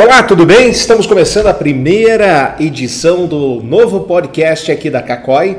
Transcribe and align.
Olá, 0.00 0.22
tudo 0.22 0.46
bem? 0.46 0.70
Estamos 0.70 1.08
começando 1.08 1.48
a 1.48 1.52
primeira 1.52 2.54
edição 2.60 3.26
do 3.26 3.60
novo 3.60 4.04
podcast 4.04 4.70
aqui 4.70 4.88
da 4.88 5.02
Cacói, 5.02 5.58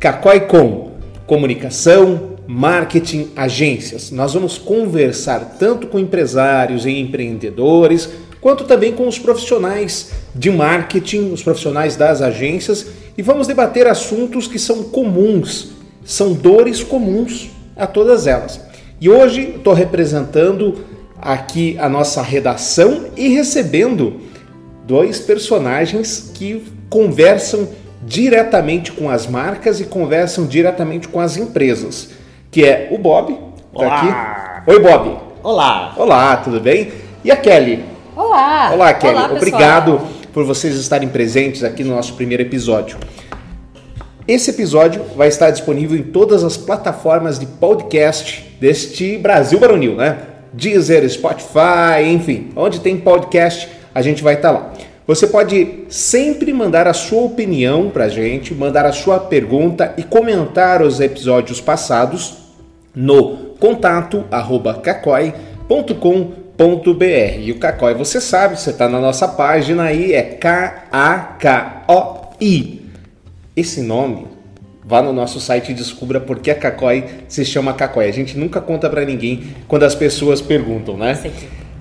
Cacói 0.00 0.40
com 0.40 0.92
comunicação, 1.26 2.30
marketing, 2.46 3.28
agências. 3.36 4.10
Nós 4.10 4.32
vamos 4.32 4.56
conversar 4.56 5.56
tanto 5.58 5.86
com 5.86 5.98
empresários 5.98 6.86
e 6.86 6.98
empreendedores, 6.98 8.08
quanto 8.40 8.64
também 8.64 8.94
com 8.94 9.06
os 9.06 9.18
profissionais 9.18 10.12
de 10.34 10.50
marketing, 10.50 11.30
os 11.30 11.42
profissionais 11.42 11.94
das 11.94 12.22
agências, 12.22 12.86
e 13.18 13.20
vamos 13.20 13.46
debater 13.46 13.86
assuntos 13.86 14.46
que 14.46 14.58
são 14.58 14.84
comuns, 14.84 15.72
são 16.02 16.32
dores 16.32 16.82
comuns 16.82 17.50
a 17.76 17.86
todas 17.86 18.26
elas. 18.26 18.58
E 18.98 19.10
hoje 19.10 19.56
estou 19.56 19.74
representando 19.74 20.93
aqui 21.24 21.76
a 21.80 21.88
nossa 21.88 22.20
redação 22.20 23.06
e 23.16 23.28
recebendo 23.28 24.20
dois 24.86 25.18
personagens 25.18 26.30
que 26.34 26.62
conversam 26.90 27.66
diretamente 28.02 28.92
com 28.92 29.08
as 29.08 29.26
marcas 29.26 29.80
e 29.80 29.84
conversam 29.84 30.46
diretamente 30.46 31.08
com 31.08 31.18
as 31.18 31.38
empresas, 31.38 32.10
que 32.50 32.62
é 32.62 32.88
o 32.90 32.98
Bob, 32.98 33.36
tá 33.74 33.86
aqui. 33.86 34.70
Oi, 34.70 34.78
Bob. 34.78 35.18
Olá. 35.42 35.94
Olá, 35.96 36.36
tudo 36.36 36.60
bem? 36.60 36.92
E 37.24 37.30
a 37.30 37.36
Kelly. 37.36 37.82
Olá. 38.14 38.70
Olá, 38.72 38.92
Kelly. 38.92 39.14
Olá, 39.14 39.32
Obrigado 39.32 40.00
por 40.32 40.44
vocês 40.44 40.74
estarem 40.76 41.08
presentes 41.08 41.64
aqui 41.64 41.82
no 41.82 41.94
nosso 41.94 42.12
primeiro 42.14 42.42
episódio. 42.42 42.98
Esse 44.28 44.50
episódio 44.50 45.02
vai 45.16 45.28
estar 45.28 45.50
disponível 45.50 45.98
em 45.98 46.02
todas 46.02 46.44
as 46.44 46.56
plataformas 46.56 47.38
de 47.38 47.46
podcast 47.46 48.56
deste 48.60 49.18
Brasil 49.18 49.58
Baronil, 49.58 49.96
né? 49.96 50.33
Deezer, 50.54 51.08
Spotify, 51.10 52.04
enfim, 52.06 52.50
onde 52.56 52.80
tem 52.80 52.96
podcast, 52.96 53.68
a 53.94 54.00
gente 54.00 54.22
vai 54.22 54.34
estar 54.34 54.50
lá. 54.50 54.72
Você 55.06 55.26
pode 55.26 55.84
sempre 55.88 56.50
mandar 56.52 56.86
a 56.86 56.94
sua 56.94 57.22
opinião 57.22 57.90
para 57.90 58.04
a 58.04 58.08
gente, 58.08 58.54
mandar 58.54 58.86
a 58.86 58.92
sua 58.92 59.20
pergunta 59.20 59.92
e 59.98 60.02
comentar 60.02 60.80
os 60.80 60.98
episódios 60.98 61.60
passados 61.60 62.38
no 62.94 63.54
contato 63.58 64.24
arroba 64.30 64.74
cacoi.com.br. 64.74 65.34
E 67.40 67.50
o 67.52 67.58
Cacói, 67.58 67.92
você 67.94 68.20
sabe, 68.20 68.58
você 68.58 68.70
está 68.70 68.88
na 68.88 69.00
nossa 69.00 69.28
página 69.28 69.82
aí, 69.84 70.14
é 70.14 70.22
K-A-K-O-I. 70.22 70.94
Esse 73.56 73.82
nome, 73.82 74.33
vá 74.84 75.02
no 75.02 75.12
nosso 75.12 75.40
site 75.40 75.72
e 75.72 75.74
descubra 75.74 76.20
por 76.20 76.38
que 76.40 76.50
a 76.50 76.54
Cacói 76.54 77.04
se 77.28 77.44
chama 77.44 77.72
Cacói. 77.72 78.08
A 78.08 78.12
gente 78.12 78.36
nunca 78.38 78.60
conta 78.60 78.88
para 78.88 79.04
ninguém 79.04 79.42
quando 79.66 79.84
as 79.84 79.94
pessoas 79.94 80.40
perguntam, 80.40 80.96
né? 80.96 81.14
Sim. 81.14 81.32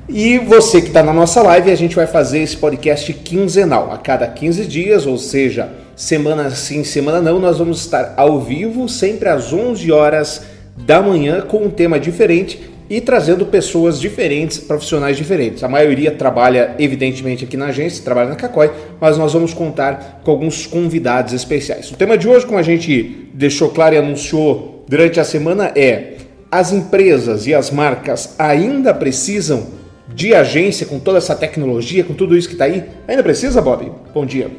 E 0.08 0.38
você 0.38 0.82
que 0.82 0.88
está 0.88 1.02
na 1.02 1.14
nossa 1.14 1.42
live, 1.42 1.72
a 1.72 1.76
gente 1.76 1.96
vai 1.96 2.06
fazer 2.06 2.40
esse 2.40 2.58
podcast 2.58 3.12
quinzenal, 3.14 3.92
a 3.92 3.98
cada 3.98 4.28
15 4.28 4.66
dias, 4.66 5.06
ou 5.06 5.18
seja, 5.18 5.70
semana 5.96 6.50
sim, 6.52 6.84
semana 6.84 7.22
não, 7.22 7.40
nós 7.40 7.58
vamos 7.58 7.80
estar 7.80 8.14
ao 8.18 8.42
vivo, 8.42 8.90
sempre 8.90 9.30
às 9.30 9.54
11 9.54 9.92
horas 9.92 10.44
da 10.76 11.02
manhã, 11.02 11.42
com 11.42 11.64
um 11.64 11.70
tema 11.70 12.00
diferente 12.00 12.73
e 12.90 13.00
trazendo 13.02 13.46
pessoas 13.46 14.00
diferentes, 14.00 14.58
profissionais 14.58 15.18
diferentes. 15.18 15.64
A 15.64 15.68
maioria 15.68 16.12
trabalha, 16.12 16.76
evidentemente, 16.78 17.46
aqui 17.46 17.58
na 17.58 17.68
agência, 17.68 18.04
trabalha 18.04 18.30
na 18.30 18.36
Cacói, 18.36 18.72
mas 19.00 19.18
nós 19.18 19.34
vamos 19.34 19.54
contar 19.54 20.22
com 20.24 20.32
alguns 20.32 20.68
convidados 20.68 21.34
especiais. 21.34 21.92
O 21.92 21.96
tema 21.96 22.18
de 22.18 22.28
hoje, 22.28 22.46
como 22.46 22.58
a 22.58 22.64
gente 22.64 23.30
deixou 23.34 23.70
claro 23.70 23.96
e 23.96 23.98
anunciou 23.98 24.84
durante 24.88 25.20
a 25.20 25.24
semana, 25.24 25.72
é 25.76 26.18
as 26.52 26.72
empresas 26.72 27.48
e 27.48 27.54
as 27.54 27.72
marcas 27.72 28.36
ainda 28.38 28.94
precisam 28.94 29.68
de 30.14 30.36
agência 30.36 30.86
com 30.86 31.00
toda 31.00 31.18
essa 31.18 31.36
tecnologia, 31.36 32.04
com 32.04 32.14
tudo 32.14 32.38
isso 32.38 32.48
que 32.48 32.54
está 32.54 32.66
aí? 32.66 32.84
Ainda 33.08 33.24
precisa, 33.24 33.62
Bob? 33.62 33.92
Bom 34.14 34.26
dia. 34.26 34.52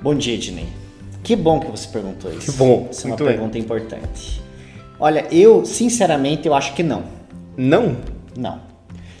Bom 0.00 0.14
dia, 0.14 0.34
Ednei. 0.34 0.66
Que 1.22 1.34
bom 1.34 1.60
que 1.60 1.70
você 1.70 1.88
perguntou 1.88 2.30
isso. 2.30 2.52
Que 2.52 2.58
bom. 2.58 2.86
Essa 2.90 3.08
é 3.08 3.10
uma 3.10 3.16
bem. 3.16 3.26
pergunta 3.26 3.58
importante. 3.58 4.40
Olha, 4.98 5.26
eu, 5.30 5.64
sinceramente, 5.64 6.46
eu 6.46 6.54
acho 6.54 6.74
que 6.74 6.82
não. 6.82 7.19
Não? 7.56 7.96
Não. 8.36 8.60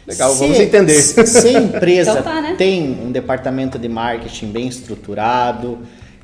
Legal, 0.06 0.32
Se- 0.32 0.38
vamos 0.38 0.58
entender. 0.58 0.94
Se 1.00 1.48
a 1.48 1.60
empresa 1.60 2.10
Então 2.12 2.22
tá, 2.22 2.40
né? 2.40 2.54
tem 2.56 2.98
um 3.04 3.12
departamento 3.12 3.78
de 3.78 3.88
marketing 3.88 4.46
bem 4.50 4.66
estruturado, 4.68 5.78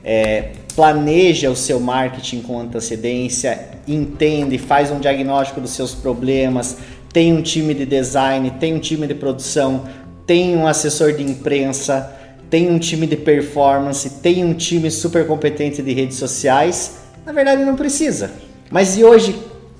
é, 0.04 0.50
planeja 0.74 1.50
o 1.50 1.56
seu 1.56 1.78
marketing 1.80 2.40
com 2.42 2.58
antecedência, 2.60 3.68
entende, 3.86 4.58
faz 4.58 4.90
um 4.90 4.98
diagnóstico 4.98 5.60
dos 5.60 5.70
seus 5.70 5.94
problemas, 5.94 6.76
tem 7.12 7.32
um 7.32 7.42
time 7.42 7.74
de 7.74 7.86
design, 7.86 8.50
tem 8.60 8.74
um 8.74 8.78
time 8.78 9.06
de 9.06 9.14
produção, 9.14 9.84
tem 10.26 10.56
um 10.56 10.66
assessor 10.66 11.12
de 11.12 11.22
imprensa, 11.22 12.12
tem 12.50 12.70
um 12.70 12.78
time 12.78 13.06
de 13.06 13.16
performance, 13.16 14.08
tem 14.20 14.44
um 14.44 14.52
time 14.54 14.90
super 14.90 15.26
competente 15.26 15.82
de 15.82 15.92
redes 15.92 16.16
sociais, 16.18 16.98
na 17.24 17.32
verdade 17.32 17.64
não 17.64 17.74
precisa. 17.76 18.30
Mas 18.70 18.96
e 18.96 19.04
hoje, 19.04 19.36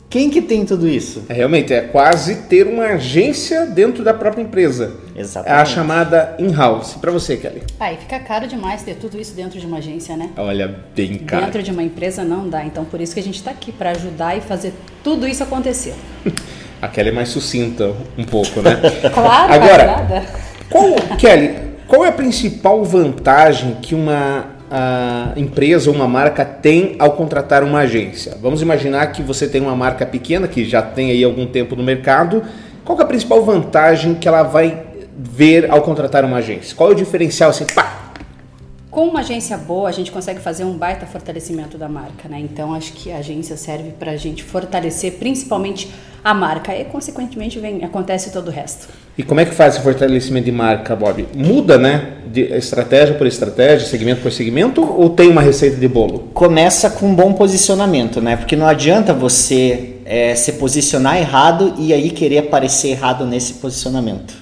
quem 0.08 0.30
que 0.30 0.40
tem 0.40 0.64
tudo 0.64 0.88
isso? 0.88 1.24
É, 1.28 1.34
realmente, 1.34 1.72
é 1.72 1.80
quase 1.80 2.42
ter 2.42 2.66
uma 2.66 2.84
agência 2.84 3.66
dentro 3.66 4.04
da 4.04 4.14
própria 4.14 4.42
empresa. 4.42 4.94
É 5.14 5.18
a 5.18 5.20
Exatamente. 5.20 5.70
chamada 5.70 6.36
in-house. 6.38 6.94
Para 6.94 7.10
você, 7.10 7.36
Kelly. 7.36 7.62
Aí 7.80 7.96
fica 7.96 8.18
caro 8.20 8.46
demais 8.46 8.82
ter 8.82 8.94
tudo 8.94 9.20
isso 9.20 9.34
dentro 9.34 9.58
de 9.58 9.66
uma 9.66 9.78
agência, 9.78 10.16
né? 10.16 10.30
Olha, 10.36 10.76
bem 10.94 11.18
caro. 11.18 11.44
Dentro 11.46 11.62
de 11.62 11.70
uma 11.72 11.82
empresa 11.82 12.22
não 12.22 12.48
dá. 12.48 12.64
Então 12.64 12.84
por 12.84 13.00
isso 13.00 13.14
que 13.14 13.20
a 13.20 13.22
gente 13.22 13.36
está 13.36 13.50
aqui 13.50 13.72
para 13.72 13.90
ajudar 13.90 14.36
e 14.36 14.40
fazer 14.40 14.72
tudo 15.02 15.26
isso 15.26 15.42
acontecer. 15.42 15.94
A 16.80 16.88
Kelly 16.88 17.08
é 17.08 17.12
mais 17.12 17.30
sucinta 17.30 17.94
um 18.18 18.24
pouco, 18.24 18.60
né? 18.60 18.78
Claro, 19.12 19.52
Agora. 19.52 20.26
Qual, 20.68 20.94
Kelly, 21.16 21.54
qual 21.86 22.04
é 22.04 22.08
a 22.08 22.12
principal 22.12 22.84
vantagem 22.84 23.76
que 23.80 23.94
uma 23.94 24.55
ah, 24.70 25.32
empresa 25.36 25.90
ou 25.90 25.96
uma 25.96 26.08
marca 26.08 26.44
tem 26.44 26.96
ao 26.98 27.12
contratar 27.12 27.62
uma 27.62 27.80
agência? 27.80 28.36
Vamos 28.40 28.62
imaginar 28.62 29.06
que 29.08 29.22
você 29.22 29.48
tem 29.48 29.60
uma 29.60 29.76
marca 29.76 30.04
pequena 30.04 30.48
que 30.48 30.64
já 30.64 30.82
tem 30.82 31.10
aí 31.10 31.22
algum 31.22 31.46
tempo 31.46 31.76
no 31.76 31.82
mercado. 31.82 32.42
Qual 32.84 32.98
é 32.98 33.02
a 33.02 33.06
principal 33.06 33.42
vantagem 33.42 34.14
que 34.14 34.28
ela 34.28 34.42
vai 34.42 34.84
ver 35.16 35.70
ao 35.70 35.82
contratar 35.82 36.24
uma 36.24 36.38
agência? 36.38 36.74
Qual 36.76 36.90
é 36.90 36.92
o 36.92 36.96
diferencial 36.96 37.50
assim? 37.50 37.64
Pá! 37.64 38.06
Com 38.90 39.08
uma 39.08 39.20
agência 39.20 39.58
boa, 39.58 39.90
a 39.90 39.92
gente 39.92 40.10
consegue 40.10 40.40
fazer 40.40 40.64
um 40.64 40.76
baita 40.76 41.04
fortalecimento 41.04 41.76
da 41.76 41.86
marca, 41.86 42.28
né? 42.30 42.40
Então 42.40 42.72
acho 42.72 42.94
que 42.94 43.12
a 43.12 43.18
agência 43.18 43.54
serve 43.56 43.90
para 43.90 44.12
a 44.12 44.16
gente 44.16 44.42
fortalecer 44.42 45.18
principalmente 45.18 45.92
a 46.26 46.34
marca 46.34 46.76
e 46.76 46.84
consequentemente 46.86 47.60
vem, 47.60 47.84
acontece 47.84 48.32
todo 48.32 48.48
o 48.48 48.50
resto. 48.50 48.88
E 49.16 49.22
como 49.22 49.38
é 49.38 49.44
que 49.44 49.54
faz 49.54 49.74
esse 49.74 49.84
fortalecimento 49.84 50.46
de 50.46 50.50
marca, 50.50 50.96
Bob? 50.96 51.24
Muda, 51.32 51.78
né? 51.78 52.14
De 52.26 52.40
estratégia 52.52 53.14
por 53.14 53.28
estratégia, 53.28 53.86
segmento 53.86 54.22
por 54.22 54.32
segmento, 54.32 54.82
ou 54.82 55.10
tem 55.10 55.28
uma 55.28 55.40
receita 55.40 55.76
de 55.76 55.86
bolo? 55.86 56.28
começa 56.34 56.90
com 56.90 57.06
um 57.06 57.14
bom 57.14 57.32
posicionamento, 57.32 58.20
né? 58.20 58.36
Porque 58.36 58.56
não 58.56 58.66
adianta 58.66 59.14
você 59.14 59.98
é, 60.04 60.34
se 60.34 60.54
posicionar 60.54 61.16
errado 61.16 61.74
e 61.78 61.92
aí 61.92 62.10
querer 62.10 62.38
aparecer 62.38 62.88
errado 62.88 63.24
nesse 63.24 63.54
posicionamento. 63.54 64.34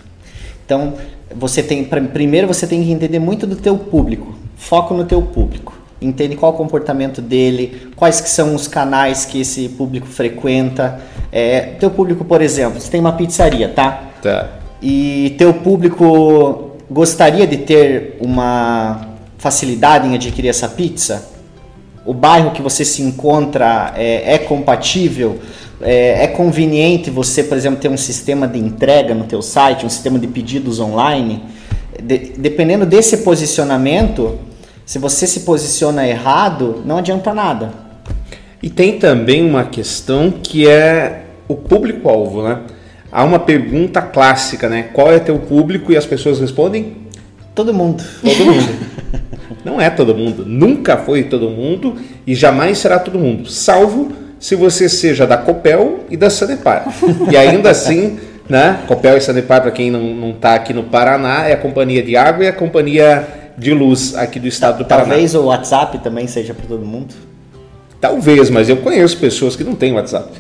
Então, 0.65 0.95
você 1.37 1.63
tem 1.63 1.85
primeiro 1.85 2.49
você 2.49 2.67
tem 2.67 2.83
que 2.83 2.91
entender 2.91 3.19
muito 3.19 3.47
do 3.47 3.57
teu 3.57 3.77
público, 3.77 4.35
foco 4.57 4.95
no 4.95 5.05
teu 5.05 5.21
público. 5.21 5.84
Entende 6.05 6.37
qual 6.37 6.53
é 6.53 6.55
o 6.55 6.59
comportamento 6.59 7.21
dele, 7.23 7.89
quais 7.97 8.21
que 8.21 8.29
são 8.29 8.55
os 8.55 8.69
canais 8.69 9.25
que 9.25 9.41
esse 9.41 9.69
público 9.71 10.07
frequenta. 10.07 11.01
É, 11.33 11.61
teu 11.81 11.91
público, 11.91 12.25
por 12.25 12.43
exemplo, 12.43 12.81
você 12.81 12.91
tem 12.91 13.01
uma 13.01 13.13
pizzaria, 13.13 13.69
tá? 13.69 14.11
Tá. 14.23 14.49
e 14.81 15.35
teu 15.37 15.53
público 15.53 16.71
gostaria 16.91 17.47
de 17.47 17.59
ter 17.59 18.17
uma 18.21 19.09
facilidade 19.39 20.07
em 20.09 20.15
adquirir 20.15 20.49
essa 20.49 20.69
pizza? 20.69 21.29
O 22.07 22.15
bairro 22.15 22.51
que 22.53 22.63
você 22.63 22.85
se 22.85 23.03
encontra 23.03 23.93
é, 23.97 24.35
é 24.35 24.39
compatível? 24.39 25.39
É, 25.81 26.25
é 26.25 26.27
conveniente 26.27 27.11
você, 27.11 27.43
por 27.43 27.57
exemplo, 27.57 27.81
ter 27.81 27.89
um 27.91 27.97
sistema 27.97 28.47
de 28.47 28.59
entrega 28.59 29.15
no 29.15 29.25
teu 29.25 29.43
site, 29.43 29.85
um 29.85 29.91
sistema 29.91 30.19
de 30.19 30.27
pedidos 30.27 30.81
online? 30.81 31.43
De- 32.03 32.33
dependendo 32.39 32.87
desse 32.87 33.19
posicionamento, 33.19 34.39
se 34.85 34.99
você 34.99 35.27
se 35.27 35.41
posiciona 35.41 36.07
errado, 36.07 36.83
não 36.85 36.99
adianta 36.99 37.33
nada. 37.33 37.71
E 38.63 38.71
tem 38.71 38.99
também 38.99 39.49
uma 39.49 39.65
questão 39.65 40.31
que 40.31 40.69
é 40.69 41.25
o 41.49 41.55
público-alvo, 41.55 42.43
né? 42.43 42.61
Há 43.13 43.23
uma 43.23 43.39
pergunta 43.39 44.03
clássica, 44.03 44.69
né? 44.69 44.89
Qual 44.93 45.13
é 45.13 45.19
teu 45.19 45.39
público? 45.39 45.93
E 45.93 45.97
as 45.97 46.07
pessoas 46.07 46.41
respondem 46.41 46.97
Todo 47.55 47.73
mundo. 47.73 48.03
todo 48.21 48.45
mundo. 48.45 48.95
Não 49.65 49.81
é 49.81 49.89
todo 49.89 50.15
mundo, 50.15 50.45
nunca 50.45 50.97
foi 50.97 51.23
todo 51.23 51.49
mundo 51.49 51.97
e 52.27 52.35
jamais 52.35 52.79
será 52.79 52.99
todo 52.99 53.19
mundo, 53.19 53.49
salvo 53.49 54.13
se 54.39 54.55
você 54.55 54.91
seja 54.91 55.27
da 55.27 55.39
Copel 55.39 56.01
e 56.11 56.17
da 56.19 56.29
Sanepar. 56.29 56.87
E 57.31 57.37
ainda 57.37 57.71
assim, 57.71 58.19
né? 58.49 58.81
Copel 58.87 59.17
e 59.17 59.21
Sanepar, 59.23 59.63
para 59.63 59.71
quem 59.71 59.91
não 59.91 60.31
está 60.31 60.55
aqui 60.55 60.75
no 60.75 60.83
Paraná, 60.85 61.49
é 61.49 61.55
a 61.55 61.57
companhia 61.57 62.03
de 62.03 62.15
água 62.15 62.45
e 62.45 62.49
a 62.49 62.53
companhia 62.53 63.27
de 63.57 63.73
luz 63.73 64.15
aqui 64.15 64.39
do 64.39 64.49
estado 64.49 64.79
do 64.79 64.85
Paraná. 64.85 65.11
Talvez 65.11 65.35
o 65.35 65.45
WhatsApp 65.45 65.99
também 65.99 66.27
seja 66.27 66.55
para 66.55 66.67
todo 66.67 66.85
mundo. 66.85 67.15
Talvez, 68.01 68.51
mas 68.51 68.69
eu 68.69 68.77
conheço 68.79 69.17
pessoas 69.19 69.57
que 69.57 69.65
não 69.65 69.75
têm 69.75 69.93
WhatsApp. 69.93 70.31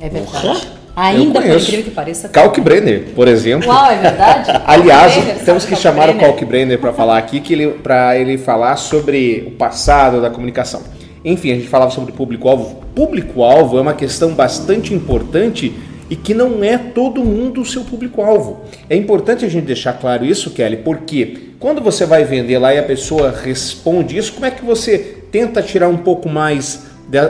É 0.00 0.08
verdade. 0.08 0.68
Ainda, 0.96 1.40
por 1.40 1.50
incrível 1.50 1.84
que 1.84 1.90
pareça. 1.90 2.28
Kalkbrenner, 2.28 3.06
por 3.16 3.26
exemplo. 3.26 3.68
Uau, 3.68 3.90
é 3.90 3.98
verdade? 3.98 4.50
Aliás, 4.64 5.42
temos 5.44 5.64
que 5.64 5.74
chamar 5.74 6.10
o 6.10 6.18
Kalkbrenner 6.18 6.78
para 6.78 6.92
falar 6.92 7.18
aqui, 7.18 7.40
que 7.40 7.52
ele, 7.52 7.68
para 7.68 8.16
ele 8.16 8.38
falar 8.38 8.76
sobre 8.76 9.44
o 9.46 9.50
passado 9.52 10.20
da 10.20 10.30
comunicação. 10.30 10.82
Enfim, 11.24 11.52
a 11.52 11.54
gente 11.54 11.68
falava 11.68 11.90
sobre 11.90 12.12
público-alvo. 12.12 12.82
Público-alvo 12.94 13.78
é 13.78 13.80
uma 13.80 13.94
questão 13.94 14.34
bastante 14.34 14.94
importante 14.94 15.74
e 16.08 16.14
que 16.14 16.34
não 16.34 16.62
é 16.62 16.76
todo 16.76 17.24
mundo 17.24 17.62
o 17.62 17.64
seu 17.64 17.82
público-alvo. 17.82 18.60
É 18.88 18.94
importante 18.94 19.44
a 19.44 19.48
gente 19.48 19.64
deixar 19.64 19.94
claro 19.94 20.24
isso, 20.24 20.50
Kelly, 20.50 20.76
porque 20.76 21.43
quando 21.58 21.80
você 21.80 22.04
vai 22.04 22.24
vender 22.24 22.58
lá 22.58 22.74
e 22.74 22.78
a 22.78 22.82
pessoa 22.82 23.30
responde 23.30 24.16
isso, 24.16 24.32
como 24.32 24.46
é 24.46 24.50
que 24.50 24.64
você 24.64 24.98
tenta 25.30 25.62
tirar 25.62 25.88
um 25.88 25.96
pouco 25.96 26.28
mais 26.28 26.84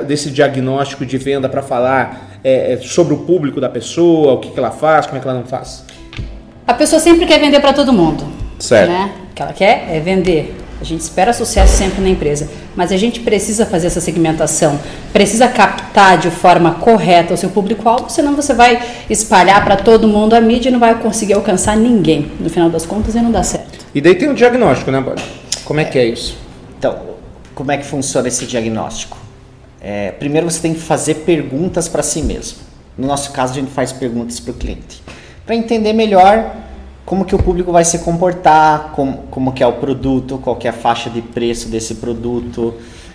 desse 0.06 0.30
diagnóstico 0.30 1.04
de 1.04 1.18
venda 1.18 1.48
para 1.48 1.62
falar 1.62 2.38
é, 2.44 2.74
é, 2.74 2.76
sobre 2.78 3.14
o 3.14 3.18
público 3.18 3.60
da 3.60 3.68
pessoa, 3.68 4.34
o 4.34 4.38
que, 4.38 4.50
que 4.50 4.58
ela 4.58 4.70
faz, 4.70 5.06
como 5.06 5.18
é 5.18 5.20
que 5.20 5.28
ela 5.28 5.38
não 5.38 5.46
faz? 5.46 5.84
A 6.66 6.74
pessoa 6.74 7.00
sempre 7.00 7.26
quer 7.26 7.40
vender 7.40 7.60
para 7.60 7.72
todo 7.72 7.92
mundo. 7.92 8.24
Certo. 8.58 8.90
Né? 8.90 9.12
O 9.30 9.34
que 9.34 9.42
ela 9.42 9.52
quer 9.52 9.88
é 9.90 10.00
vender. 10.00 10.54
A 10.80 10.84
gente 10.84 11.00
espera 11.00 11.32
sucesso 11.32 11.76
sempre 11.76 12.02
na 12.02 12.10
empresa, 12.10 12.48
mas 12.76 12.92
a 12.92 12.96
gente 12.96 13.20
precisa 13.20 13.64
fazer 13.64 13.86
essa 13.86 14.00
segmentação, 14.00 14.78
precisa 15.12 15.48
captar 15.48 16.18
de 16.18 16.30
forma 16.30 16.74
correta 16.74 17.32
o 17.32 17.36
seu 17.36 17.48
público-alvo, 17.48 18.10
senão 18.10 18.34
você 18.34 18.52
vai 18.52 18.82
espalhar 19.08 19.64
para 19.64 19.76
todo 19.76 20.06
mundo 20.06 20.34
a 20.34 20.40
mídia 20.40 20.68
e 20.68 20.72
não 20.72 20.80
vai 20.80 20.94
conseguir 20.96 21.34
alcançar 21.34 21.76
ninguém. 21.76 22.30
No 22.38 22.50
final 22.50 22.68
das 22.68 22.84
contas, 22.84 23.14
e 23.14 23.20
não 23.20 23.30
dá 23.30 23.42
certo. 23.42 23.73
E 23.94 24.00
daí 24.00 24.16
tem 24.16 24.28
o 24.28 24.34
diagnóstico, 24.34 24.90
né, 24.90 25.00
Bode? 25.00 25.22
Como 25.64 25.78
é 25.78 25.84
que 25.84 25.96
é 25.96 26.04
isso? 26.04 26.36
Então, 26.76 26.98
como 27.54 27.70
é 27.70 27.76
que 27.76 27.84
funciona 27.84 28.26
esse 28.26 28.44
diagnóstico? 28.44 29.16
É, 29.80 30.10
primeiro 30.10 30.50
você 30.50 30.60
tem 30.60 30.74
que 30.74 30.80
fazer 30.80 31.14
perguntas 31.26 31.86
para 31.88 32.02
si 32.02 32.20
mesmo. 32.20 32.58
No 32.98 33.06
nosso 33.06 33.30
caso, 33.30 33.52
a 33.52 33.56
gente 33.56 33.70
faz 33.70 33.92
perguntas 33.92 34.40
para 34.40 34.50
o 34.50 34.54
cliente. 34.54 35.00
Para 35.46 35.54
entender 35.54 35.92
melhor 35.92 36.56
como 37.06 37.24
que 37.24 37.36
o 37.36 37.38
público 37.38 37.70
vai 37.70 37.84
se 37.84 38.00
comportar, 38.00 38.92
como, 38.96 39.18
como 39.30 39.52
que 39.52 39.62
é 39.62 39.66
o 39.66 39.74
produto, 39.74 40.38
qual 40.38 40.56
que 40.56 40.66
é 40.66 40.70
a 40.70 40.74
faixa 40.74 41.08
de 41.08 41.22
preço 41.22 41.68
desse 41.68 41.96
produto, 41.96 42.74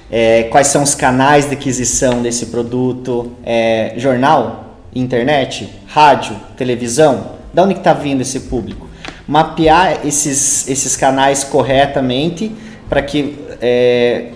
é, 0.09 0.43
quais 0.43 0.67
são 0.67 0.83
os 0.83 0.95
canais 0.95 1.47
de 1.47 1.55
aquisição 1.55 2.21
desse 2.21 2.45
produto, 2.45 3.33
é, 3.43 3.95
jornal, 3.97 4.77
internet, 4.95 5.69
rádio, 5.87 6.35
televisão, 6.55 7.31
de 7.53 7.61
onde 7.61 7.73
está 7.73 7.93
vindo 7.93 8.21
esse 8.21 8.41
público? 8.41 8.88
Mapear 9.29 10.07
esses, 10.07 10.67
esses 10.67 10.95
canais 10.95 11.43
corretamente 11.43 12.51
para 12.89 13.03
que 13.03 13.35
é, 13.61 14.29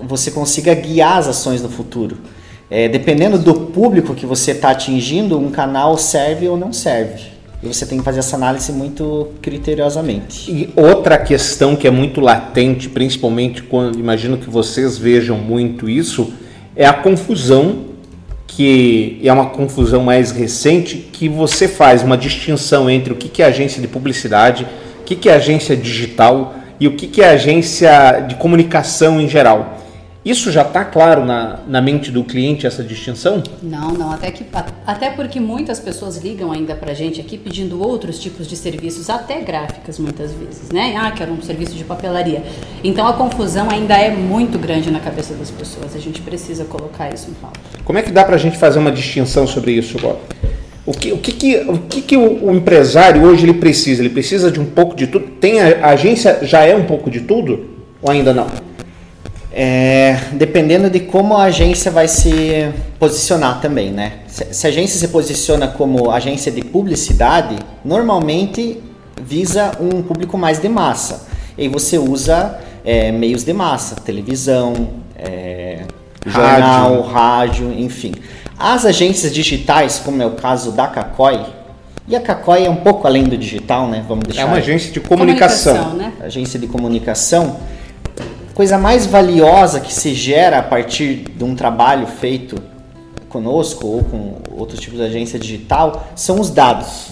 você 0.00 0.30
consiga 0.30 0.74
guiar 0.74 1.18
as 1.18 1.28
ações 1.28 1.60
no 1.60 1.68
futuro. 1.68 2.16
É, 2.70 2.88
dependendo 2.88 3.38
do 3.38 3.54
público 3.54 4.14
que 4.14 4.24
você 4.24 4.52
está 4.52 4.70
atingindo, 4.70 5.38
um 5.38 5.50
canal 5.50 5.98
serve 5.98 6.48
ou 6.48 6.56
não 6.56 6.72
serve. 6.72 7.24
E 7.62 7.66
você 7.66 7.84
tem 7.84 7.98
que 7.98 8.04
fazer 8.04 8.20
essa 8.20 8.36
análise 8.36 8.72
muito 8.72 9.28
criteriosamente. 9.42 10.50
E 10.50 10.72
outra 10.74 11.18
questão 11.18 11.76
que 11.76 11.86
é 11.86 11.90
muito 11.90 12.18
latente, 12.18 12.88
principalmente 12.88 13.62
quando 13.62 13.98
imagino 13.98 14.38
que 14.38 14.48
vocês 14.48 14.96
vejam 14.96 15.36
muito 15.36 15.90
isso, 15.90 16.32
é 16.74 16.86
a 16.86 16.92
confusão 16.94 17.84
que 18.46 19.20
é 19.22 19.30
uma 19.30 19.50
confusão 19.50 20.02
mais 20.02 20.30
recente, 20.30 21.05
que 21.16 21.30
você 21.30 21.66
faz 21.66 22.02
uma 22.02 22.16
distinção 22.16 22.90
entre 22.90 23.10
o 23.10 23.16
que 23.16 23.42
é 23.42 23.46
agência 23.46 23.80
de 23.80 23.88
publicidade, 23.88 24.66
o 25.00 25.02
que 25.02 25.28
é 25.30 25.34
agência 25.34 25.74
digital 25.74 26.54
e 26.78 26.86
o 26.86 26.94
que 26.94 27.22
é 27.22 27.30
agência 27.30 28.20
de 28.28 28.34
comunicação 28.34 29.18
em 29.18 29.26
geral. 29.26 29.78
Isso 30.22 30.50
já 30.50 30.60
está 30.62 30.84
claro 30.84 31.24
na, 31.24 31.60
na 31.68 31.80
mente 31.80 32.10
do 32.10 32.22
cliente, 32.22 32.66
essa 32.66 32.82
distinção? 32.82 33.42
Não, 33.62 33.92
não. 33.92 34.10
Até, 34.10 34.30
que, 34.30 34.44
até 34.84 35.08
porque 35.08 35.38
muitas 35.40 35.78
pessoas 35.78 36.18
ligam 36.18 36.52
ainda 36.52 36.74
para 36.74 36.90
a 36.90 36.94
gente 36.94 37.20
aqui 37.20 37.38
pedindo 37.38 37.80
outros 37.80 38.18
tipos 38.18 38.46
de 38.46 38.56
serviços, 38.56 39.08
até 39.08 39.40
gráficas 39.40 40.00
muitas 40.00 40.32
vezes, 40.32 40.70
né? 40.70 40.96
Ah, 40.98 41.12
quero 41.12 41.32
um 41.32 41.40
serviço 41.40 41.76
de 41.76 41.84
papelaria. 41.84 42.42
Então 42.82 43.06
a 43.06 43.12
confusão 43.12 43.70
ainda 43.70 43.94
é 43.94 44.10
muito 44.10 44.58
grande 44.58 44.90
na 44.90 44.98
cabeça 44.98 45.32
das 45.32 45.50
pessoas. 45.50 45.94
A 45.94 46.00
gente 46.00 46.20
precisa 46.20 46.64
colocar 46.64 47.08
isso 47.14 47.30
em 47.30 47.34
pauta. 47.34 47.60
Como 47.84 47.96
é 47.96 48.02
que 48.02 48.10
dá 48.10 48.24
para 48.24 48.34
a 48.34 48.38
gente 48.38 48.58
fazer 48.58 48.80
uma 48.80 48.90
distinção 48.90 49.46
sobre 49.46 49.72
isso, 49.72 49.96
Bob? 49.98 50.18
O 50.86 50.92
que, 50.92 51.12
o 51.12 51.18
que, 51.18 51.32
que, 51.32 51.56
o, 51.56 51.78
que, 51.78 52.00
que 52.00 52.16
o, 52.16 52.46
o, 52.46 52.54
empresário 52.54 53.24
hoje 53.24 53.44
ele 53.44 53.54
precisa? 53.54 54.00
Ele 54.00 54.08
precisa 54.08 54.52
de 54.52 54.60
um 54.60 54.64
pouco 54.64 54.94
de 54.94 55.08
tudo? 55.08 55.26
Tem 55.40 55.60
a, 55.60 55.88
a 55.88 55.90
agência 55.90 56.38
já 56.42 56.64
é 56.64 56.76
um 56.76 56.84
pouco 56.84 57.10
de 57.10 57.22
tudo? 57.22 57.70
Ou 58.00 58.08
ainda 58.08 58.32
não? 58.32 58.46
É, 59.52 60.16
dependendo 60.32 60.88
de 60.88 61.00
como 61.00 61.36
a 61.36 61.44
agência 61.44 61.90
vai 61.90 62.06
se 62.06 62.68
posicionar 63.00 63.60
também, 63.60 63.90
né? 63.90 64.12
Se, 64.28 64.46
se 64.52 64.66
a 64.66 64.70
agência 64.70 65.00
se 65.00 65.08
posiciona 65.08 65.66
como 65.66 66.10
agência 66.10 66.52
de 66.52 66.62
publicidade, 66.62 67.56
normalmente 67.84 68.78
visa 69.20 69.72
um 69.80 70.02
público 70.02 70.38
mais 70.38 70.60
de 70.60 70.68
massa. 70.68 71.26
E 71.58 71.68
você 71.68 71.98
usa 71.98 72.60
é, 72.84 73.10
meios 73.10 73.42
de 73.42 73.52
massa, 73.52 73.96
televisão, 73.96 74.88
é, 75.18 75.80
jornal, 76.24 77.02
rádio, 77.02 77.72
enfim. 77.72 78.12
As 78.58 78.84
agências 78.84 79.32
digitais, 79.32 79.98
como 79.98 80.22
é 80.22 80.26
o 80.26 80.32
caso 80.32 80.72
da 80.72 80.86
Cacoi, 80.86 81.40
e 82.08 82.14
a 82.16 82.20
Cacoi 82.20 82.64
é 82.64 82.70
um 82.70 82.76
pouco 82.76 83.06
além 83.06 83.24
do 83.24 83.36
digital, 83.36 83.88
né? 83.88 84.04
Vamos 84.08 84.24
deixar. 84.24 84.42
É 84.42 84.44
uma 84.44 84.56
agência 84.58 84.92
de 84.92 85.00
comunicação. 85.00 85.76
comunicação 85.76 85.98
né? 85.98 86.12
Agência 86.24 86.58
de 86.58 86.66
comunicação 86.66 87.56
coisa 88.56 88.78
mais 88.78 89.04
valiosa 89.04 89.80
que 89.80 89.92
se 89.92 90.14
gera 90.14 90.60
a 90.60 90.62
partir 90.62 91.26
de 91.36 91.44
um 91.44 91.54
trabalho 91.54 92.06
feito 92.06 92.56
conosco 93.28 93.86
ou 93.86 94.02
com 94.02 94.36
outros 94.50 94.80
tipos 94.80 94.98
de 94.98 95.04
agência 95.04 95.38
digital 95.38 96.08
são 96.16 96.40
os 96.40 96.48
dados. 96.48 97.08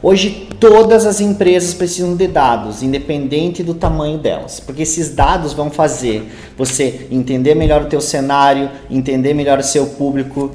Hoje 0.00 0.48
todas 0.60 1.04
as 1.04 1.20
empresas 1.20 1.74
precisam 1.74 2.14
de 2.14 2.28
dados, 2.28 2.80
independente 2.80 3.64
do 3.64 3.74
tamanho 3.74 4.18
delas, 4.18 4.60
porque 4.60 4.82
esses 4.82 5.12
dados 5.12 5.52
vão 5.52 5.68
fazer 5.68 6.32
você 6.56 7.08
entender 7.10 7.56
melhor 7.56 7.82
o 7.82 7.86
teu 7.86 8.00
cenário, 8.00 8.70
entender 8.88 9.34
melhor 9.34 9.58
o 9.58 9.64
seu 9.64 9.84
público, 9.84 10.52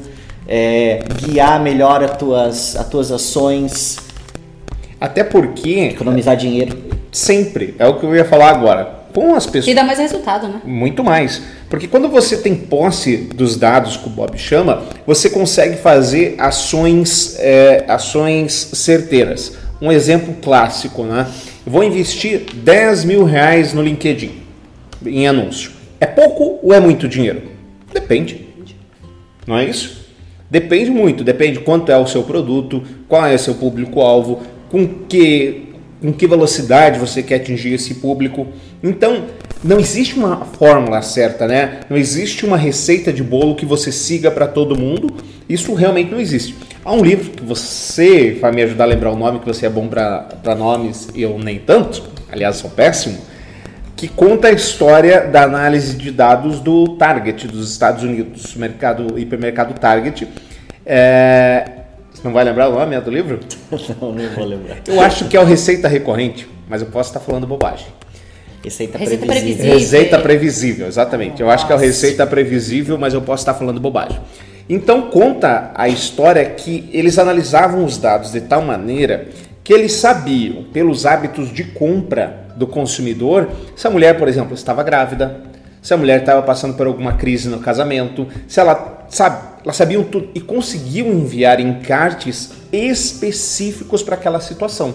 é, 0.48 1.04
guiar 1.22 1.62
melhor 1.62 2.04
as 2.04 2.18
tuas, 2.18 2.76
as 2.76 2.88
tuas 2.90 3.12
ações. 3.12 3.98
Até 5.00 5.24
porque 5.24 5.80
economizar 5.80 6.36
dinheiro. 6.36 6.78
Sempre 7.12 7.76
é 7.78 7.88
o 7.88 8.00
que 8.00 8.06
eu 8.06 8.16
ia 8.16 8.26
falar 8.26 8.50
agora 8.50 9.04
com 9.14 9.36
as 9.36 9.46
pessoas. 9.46 9.68
E 9.68 9.76
dá 9.76 9.84
mais 9.84 10.00
resultado, 10.00 10.48
né? 10.48 10.62
Muito 10.66 11.04
mais. 11.04 11.42
Porque 11.70 11.88
quando 11.88 12.10
você 12.10 12.38
tem 12.38 12.56
posse 12.56 13.18
dos 13.18 13.56
dados 13.56 13.96
que 13.96 14.08
o 14.08 14.10
Bob 14.10 14.38
chama, 14.38 14.84
você 15.06 15.30
consegue 15.30 15.78
fazer 15.78 16.36
ações, 16.40 17.38
é, 17.40 17.86
ações 17.88 18.54
certeiras. 18.74 19.56
Um 19.82 19.92
exemplo 19.92 20.34
clássico, 20.42 21.04
né? 21.04 21.28
Vou 21.66 21.84
investir 21.84 22.46
10 22.54 23.06
mil 23.06 23.24
reais 23.24 23.74
no 23.74 23.82
LinkedIn 23.82 24.42
em 25.06 25.28
anúncio. 25.28 25.72
É 26.00 26.06
pouco 26.06 26.60
ou 26.64 26.74
é 26.74 26.80
muito 26.80 27.08
dinheiro? 27.08 27.44
Depende. 27.94 28.48
Não 29.46 29.58
é 29.58 29.66
isso? 29.66 30.03
Depende 30.54 30.92
muito, 30.92 31.24
depende 31.24 31.62
quanto 31.62 31.92
é 31.92 31.98
o 31.98 32.06
seu 32.06 32.22
produto, 32.22 32.84
qual 33.08 33.26
é 33.26 33.34
o 33.34 33.40
seu 33.40 33.56
público-alvo, 33.56 34.40
com 34.70 34.88
que 34.88 35.70
com 36.00 36.14
que 36.14 36.28
velocidade 36.28 37.00
você 37.00 37.24
quer 37.24 37.38
atingir 37.38 37.74
esse 37.74 37.96
público. 37.96 38.46
Então, 38.84 39.24
não 39.64 39.80
existe 39.80 40.16
uma 40.16 40.46
fórmula 40.46 41.02
certa, 41.02 41.48
né? 41.48 41.80
Não 41.90 41.98
existe 41.98 42.46
uma 42.46 42.58
receita 42.58 43.12
de 43.12 43.24
bolo 43.24 43.56
que 43.56 43.66
você 43.66 43.92
siga 43.92 44.30
para 44.30 44.46
todo 44.46 44.78
mundo. 44.78 45.16
Isso 45.50 45.74
realmente 45.74 46.12
não 46.12 46.20
existe. 46.20 46.56
Há 46.86 46.94
um 46.94 47.02
livro 47.02 47.32
que 47.32 47.42
você 47.42 48.38
vai 48.40 48.52
me 48.52 48.62
ajudar 48.62 48.84
a 48.84 48.88
lembrar 48.88 49.12
o 49.12 49.16
nome, 49.16 49.40
que 49.40 49.48
você 49.48 49.66
é 49.66 49.70
bom 49.70 49.88
para 49.88 50.56
nomes 50.56 51.08
e 51.16 51.24
eu 51.24 51.40
nem 51.40 51.58
tanto, 51.58 52.04
aliás, 52.32 52.58
sou 52.58 52.70
péssimo, 52.70 53.18
que 53.96 54.10
conta 54.10 54.50
a 54.50 54.52
história 54.52 55.22
da 55.22 55.44
análise 55.44 55.96
de 55.96 56.12
dados 56.12 56.60
do 56.60 56.98
Target 56.98 57.48
dos 57.48 57.72
Estados 57.72 58.04
Unidos, 58.04 58.54
mercado 58.56 59.18
hipermercado 59.18 59.74
Target. 59.74 60.28
É, 60.86 61.66
não 62.24 62.32
vai 62.32 62.44
lembrar 62.44 62.70
o 62.70 62.74
nome 62.74 63.00
do 63.02 63.12
livro? 63.12 63.40
não, 64.02 64.12
não 64.12 64.30
vou 64.30 64.46
lembrar. 64.46 64.78
Eu 64.88 65.02
acho 65.02 65.28
que 65.28 65.36
é 65.36 65.40
o 65.40 65.46
Receita 65.46 65.88
Recorrente, 65.88 66.48
mas 66.68 66.82
eu 66.82 66.88
posso 66.88 67.10
estar 67.10 67.20
falando 67.20 67.46
bobagem. 67.46 67.88
Receita, 68.64 68.98
Receita 68.98 69.26
previsível. 69.26 69.56
previsível. 69.56 69.80
Receita 69.80 70.20
previsível, 70.20 70.88
exatamente. 70.88 71.42
Eu 71.42 71.50
acho 71.50 71.68
que 71.68 71.74
é 71.74 71.76
o 71.76 71.80
Receita 71.80 72.26
Previsível, 72.26 72.98
mas 72.98 73.14
eu 73.14 73.22
posso 73.22 73.42
estar 73.42 73.54
falando 73.54 73.80
bobagem. 73.80 74.20
Então 74.70 75.10
conta 75.10 75.72
a 75.76 75.90
história 75.90 76.46
que 76.46 76.90
eles 76.94 77.20
analisavam 77.20 77.84
os 77.84 77.98
dados 77.98 78.32
de 78.32 78.40
tal 78.40 78.62
maneira 78.62 79.28
que 79.64 79.74
eles 79.74 79.94
sabiam, 79.94 80.64
pelos 80.64 81.06
hábitos 81.06 81.52
de 81.52 81.64
compra 81.64 82.48
do 82.56 82.68
consumidor, 82.68 83.50
se 83.76 83.88
a 83.88 83.90
mulher, 83.90 84.18
por 84.18 84.28
exemplo, 84.28 84.54
estava 84.54 84.84
grávida, 84.84 85.42
se 85.82 85.94
a 85.94 85.98
mulher 85.98 86.20
estava 86.20 86.42
passando 86.42 86.76
por 86.76 86.86
alguma 86.88 87.14
crise 87.14 87.50
no 87.50 87.60
casamento, 87.60 88.28
se 88.48 88.60
ela 88.60 89.06
sabe, 89.10 89.53
elas 89.64 89.76
sabiam 89.76 90.04
tudo 90.04 90.30
e 90.36 90.40
conseguiam 90.40 91.08
enviar 91.08 91.60
encartes 91.60 92.52
específicos 92.72 94.04
para 94.04 94.16
aquela 94.16 94.40
situação. 94.40 94.94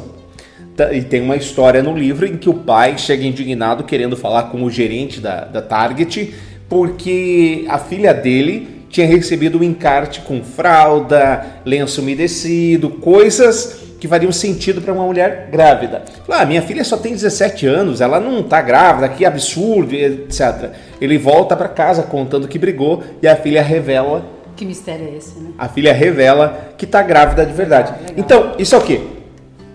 E 0.92 1.02
tem 1.02 1.20
uma 1.20 1.34
história 1.34 1.82
no 1.82 1.96
livro 1.96 2.24
em 2.24 2.36
que 2.36 2.48
o 2.48 2.54
pai 2.54 2.96
chega 2.96 3.24
indignado 3.24 3.82
querendo 3.82 4.16
falar 4.16 4.44
com 4.44 4.62
o 4.62 4.70
gerente 4.70 5.20
da, 5.20 5.44
da 5.44 5.60
Target 5.60 6.34
porque 6.68 7.64
a 7.68 7.78
filha 7.78 8.12
dele 8.12 8.84
tinha 8.90 9.06
recebido 9.06 9.58
um 9.58 9.62
encarte 9.62 10.20
com 10.20 10.42
fralda, 10.42 11.44
lenço 11.64 12.00
umedecido, 12.00 12.90
coisas 12.90 13.88
que 13.98 14.06
fariam 14.06 14.30
sentido 14.30 14.80
para 14.80 14.92
uma 14.92 15.04
mulher 15.04 15.48
grávida. 15.50 16.02
Ah, 16.28 16.44
minha 16.44 16.62
filha 16.62 16.84
só 16.84 16.96
tem 16.96 17.12
17 17.12 17.66
anos, 17.66 18.00
ela 18.00 18.20
não 18.20 18.40
está 18.40 18.62
grávida, 18.62 19.08
que 19.08 19.24
absurdo, 19.24 19.94
etc. 19.94 20.70
Ele 21.00 21.18
volta 21.18 21.56
para 21.56 21.68
casa 21.68 22.02
contando 22.02 22.46
que 22.46 22.58
brigou 22.58 23.02
e 23.20 23.26
a 23.26 23.34
filha 23.34 23.62
revela. 23.62 24.37
Que 24.58 24.66
mistério 24.66 25.06
é 25.06 25.16
esse, 25.16 25.38
né? 25.38 25.52
A 25.56 25.68
filha 25.68 25.92
revela 25.92 26.72
que 26.76 26.84
está 26.84 27.00
grávida 27.00 27.46
de 27.46 27.52
verdade. 27.52 27.92
Legal. 27.92 28.14
Então, 28.16 28.54
isso 28.58 28.74
é 28.74 28.78
o 28.78 28.82
quê? 28.82 29.00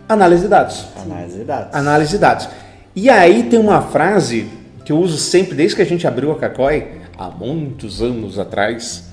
Análise 0.10 0.42
de 0.44 0.50
dados. 0.50 0.86
Análise 1.02 1.38
de 1.38 1.44
dados. 1.46 1.74
Análise 1.74 2.12
de 2.12 2.18
dados. 2.18 2.50
E 2.94 3.10
aí 3.10 3.44
tem 3.44 3.58
uma 3.58 3.82
frase 3.82 4.46
que 4.84 4.92
eu 4.92 4.98
uso 5.00 5.18
sempre 5.18 5.56
desde 5.56 5.78
que 5.78 5.82
a 5.82 5.86
gente 5.86 6.06
abriu 6.06 6.34
a 6.34 6.36
Cacói, 6.36 7.00
há 7.18 7.30
muitos 7.30 8.02
anos 8.02 8.38
atrás, 8.38 9.06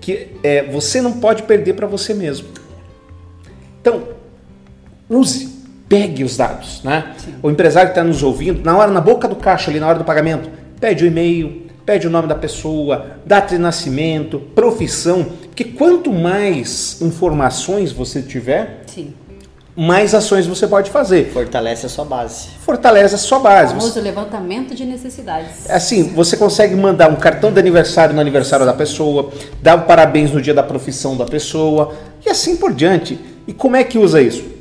que 0.00 0.32
é 0.42 0.64
você 0.64 1.00
não 1.00 1.12
pode 1.12 1.44
perder 1.44 1.74
para 1.74 1.86
você 1.86 2.12
mesmo. 2.12 2.48
Então, 3.80 4.08
use, 5.08 5.48
pegue 5.88 6.24
os 6.24 6.36
dados, 6.36 6.82
né? 6.82 7.14
Sim. 7.18 7.36
O 7.44 7.48
empresário 7.48 7.92
que 7.92 7.98
está 7.98 8.02
nos 8.02 8.24
ouvindo, 8.24 8.60
na 8.64 8.76
hora, 8.76 8.90
na 8.90 9.00
boca 9.00 9.28
do 9.28 9.36
caixa 9.36 9.70
ali, 9.70 9.78
na 9.78 9.86
hora 9.86 9.98
do 9.98 10.04
pagamento, 10.04 10.50
pede 10.80 11.04
o 11.04 11.06
e-mail, 11.06 11.65
pede 11.86 12.08
o 12.08 12.10
nome 12.10 12.26
da 12.26 12.34
pessoa, 12.34 13.06
data 13.24 13.54
de 13.54 13.60
nascimento, 13.60 14.40
profissão, 14.40 15.24
porque 15.46 15.62
quanto 15.62 16.12
mais 16.12 17.00
informações 17.00 17.92
você 17.92 18.20
tiver, 18.20 18.82
Sim. 18.86 19.14
mais 19.76 20.12
ações 20.12 20.48
você 20.48 20.66
pode 20.66 20.90
fazer. 20.90 21.30
Fortalece 21.32 21.86
a 21.86 21.88
sua 21.88 22.04
base. 22.04 22.48
Fortalece 22.60 23.14
a 23.14 23.18
sua 23.18 23.38
base. 23.38 23.72
O 23.72 23.80
famoso 23.80 24.00
levantamento 24.00 24.74
de 24.74 24.84
necessidades. 24.84 25.70
Assim, 25.70 26.12
você 26.12 26.36
consegue 26.36 26.74
mandar 26.74 27.08
um 27.08 27.16
cartão 27.16 27.52
de 27.52 27.60
aniversário 27.60 28.12
no 28.12 28.20
aniversário 28.20 28.66
da 28.66 28.74
pessoa, 28.74 29.30
dar 29.62 29.76
um 29.76 29.82
parabéns 29.82 30.32
no 30.32 30.42
dia 30.42 30.52
da 30.52 30.64
profissão 30.64 31.16
da 31.16 31.24
pessoa 31.24 31.94
e 32.26 32.28
assim 32.28 32.56
por 32.56 32.74
diante. 32.74 33.16
E 33.46 33.52
como 33.52 33.76
é 33.76 33.84
que 33.84 33.96
usa 33.96 34.20
isso? 34.20 34.55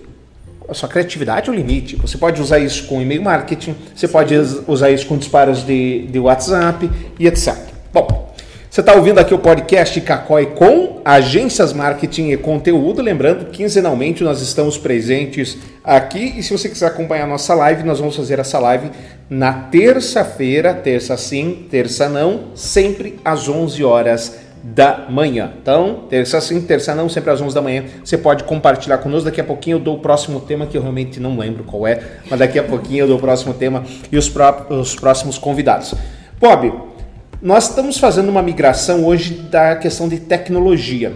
A 0.68 0.74
sua 0.74 0.90
criatividade 0.90 1.50
é 1.50 1.52
o 1.52 1.56
limite. 1.56 1.96
Você 1.98 2.18
pode 2.18 2.42
usar 2.42 2.60
isso 2.60 2.86
com 2.88 3.02
e-mail 3.02 3.24
marketing, 3.24 3.76
você 3.96 4.08
pode 4.08 4.36
usar 4.68 4.90
isso 4.92 5.06
com 5.06 5.18
disparos 5.18 5.66
de, 5.66 6.08
de 6.08 6.20
WhatsApp 6.20 6.90
e 7.20 7.28
etc. 7.28 7.56
Bom, 7.94 8.34
você 8.70 8.82
está 8.82 8.94
ouvindo 8.94 9.20
aqui 9.20 9.34
o 9.34 9.40
podcast 9.40 10.02
Cacói 10.02 10.48
com 10.48 11.00
agências 11.06 11.72
marketing 11.72 12.32
e 12.32 12.38
conteúdo. 12.38 13.02
Lembrando, 13.02 13.46
quinzenalmente 13.46 14.22
nós 14.22 14.42
estamos 14.42 14.78
presentes 14.78 15.58
aqui 15.82 16.34
e 16.38 16.44
se 16.44 16.52
você 16.52 16.68
quiser 16.68 16.88
acompanhar 16.88 17.24
a 17.24 17.28
nossa 17.28 17.56
live, 17.56 17.84
nós 17.84 18.00
vamos 18.00 18.18
fazer 18.18 18.38
essa 18.38 18.60
live 18.60 18.92
na 19.30 19.54
terça-feira, 19.54 20.74
terça 20.74 21.16
sim, 21.16 21.68
terça 21.72 22.10
não, 22.10 22.48
sempre 22.54 23.18
às 23.24 23.48
11 23.48 23.82
horas 23.84 24.45
da 24.68 25.06
manhã. 25.10 25.54
Então, 25.62 26.06
terça 26.10 26.42
sim, 26.42 26.60
terça 26.60 26.96
não, 26.96 27.08
sempre 27.08 27.30
às 27.30 27.40
11 27.40 27.54
da 27.54 27.62
manhã. 27.62 27.84
Você 28.04 28.18
pode 28.18 28.44
compartilhar 28.46 28.98
conosco. 28.98 29.26
Daqui 29.26 29.40
a 29.40 29.44
pouquinho 29.44 29.76
eu 29.76 29.80
dou 29.80 29.98
o 29.98 30.00
próximo 30.00 30.40
tema, 30.40 30.66
que 30.66 30.76
eu 30.76 30.82
realmente 30.82 31.20
não 31.20 31.38
lembro 31.38 31.64
qual 31.64 31.86
é, 31.86 32.02
mas 32.28 32.40
daqui 32.40 32.58
a 32.58 32.64
pouquinho 32.64 33.04
eu 33.04 33.08
dou 33.08 33.18
o 33.18 33.20
próximo 33.20 33.54
tema 33.54 33.84
e 34.12 34.18
os, 34.18 34.32
os 34.70 34.96
próximos 34.96 35.38
convidados. 35.38 35.94
Bob, 36.40 36.74
nós 37.40 37.70
estamos 37.70 38.00
fazendo 38.00 38.28
uma 38.30 38.42
migração 38.42 39.06
hoje 39.06 39.36
da 39.36 39.76
questão 39.76 40.10
de 40.10 40.20
tecnologia. 40.20 41.14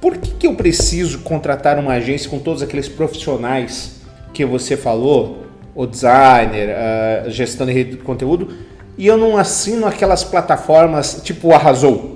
Por 0.00 0.16
que, 0.18 0.30
que 0.30 0.46
eu 0.46 0.54
preciso 0.54 1.18
contratar 1.20 1.80
uma 1.80 1.94
agência 1.94 2.30
com 2.30 2.38
todos 2.38 2.62
aqueles 2.62 2.88
profissionais 2.88 4.00
que 4.32 4.44
você 4.44 4.76
falou, 4.76 5.44
o 5.74 5.86
designer, 5.86 6.76
a 6.76 7.28
gestão 7.30 7.66
de 7.66 7.72
rede 7.72 7.90
de 7.92 7.96
conteúdo, 7.96 8.48
e 8.96 9.08
eu 9.08 9.16
não 9.16 9.36
assino 9.36 9.86
aquelas 9.86 10.22
plataformas 10.22 11.20
tipo 11.24 11.52
Arrasou? 11.52 12.15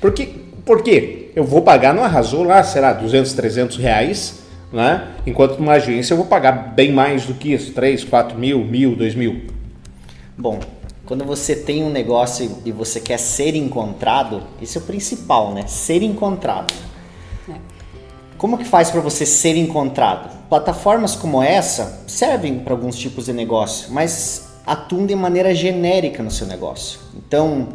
Porque, 0.00 0.28
por 0.64 0.82
quê? 0.82 1.30
Eu 1.36 1.44
vou 1.44 1.62
pagar 1.62 1.94
no 1.94 2.02
Arrasou 2.02 2.42
lá, 2.42 2.62
será 2.62 2.92
200, 2.92 3.32
300 3.32 3.76
reais, 3.76 4.40
né? 4.72 5.08
enquanto 5.26 5.58
numa 5.58 5.72
agência 5.72 6.12
eu 6.12 6.16
vou 6.16 6.26
pagar 6.26 6.52
bem 6.74 6.92
mais 6.92 7.26
do 7.26 7.34
que 7.34 7.52
isso, 7.52 7.72
3, 7.72 8.04
4 8.04 8.38
mil, 8.38 8.64
mil, 8.64 8.96
2 8.96 9.14
mil. 9.14 9.46
Bom, 10.36 10.58
quando 11.04 11.24
você 11.24 11.54
tem 11.56 11.82
um 11.82 11.90
negócio 11.90 12.50
e 12.64 12.72
você 12.72 13.00
quer 13.00 13.18
ser 13.18 13.54
encontrado, 13.54 14.42
isso 14.62 14.78
é 14.78 14.80
o 14.80 14.84
principal, 14.84 15.52
né? 15.52 15.66
Ser 15.66 16.02
encontrado. 16.02 16.72
É. 17.48 17.54
Como 18.38 18.56
que 18.56 18.64
faz 18.64 18.90
para 18.90 19.00
você 19.00 19.26
ser 19.26 19.56
encontrado? 19.56 20.30
Plataformas 20.48 21.14
como 21.14 21.42
essa 21.42 22.02
servem 22.06 22.60
para 22.60 22.72
alguns 22.72 22.96
tipos 22.96 23.26
de 23.26 23.32
negócio, 23.32 23.92
mas 23.92 24.50
atuam 24.64 25.04
de 25.04 25.14
maneira 25.14 25.54
genérica 25.54 26.22
no 26.22 26.30
seu 26.30 26.46
negócio. 26.46 27.00
Então, 27.16 27.68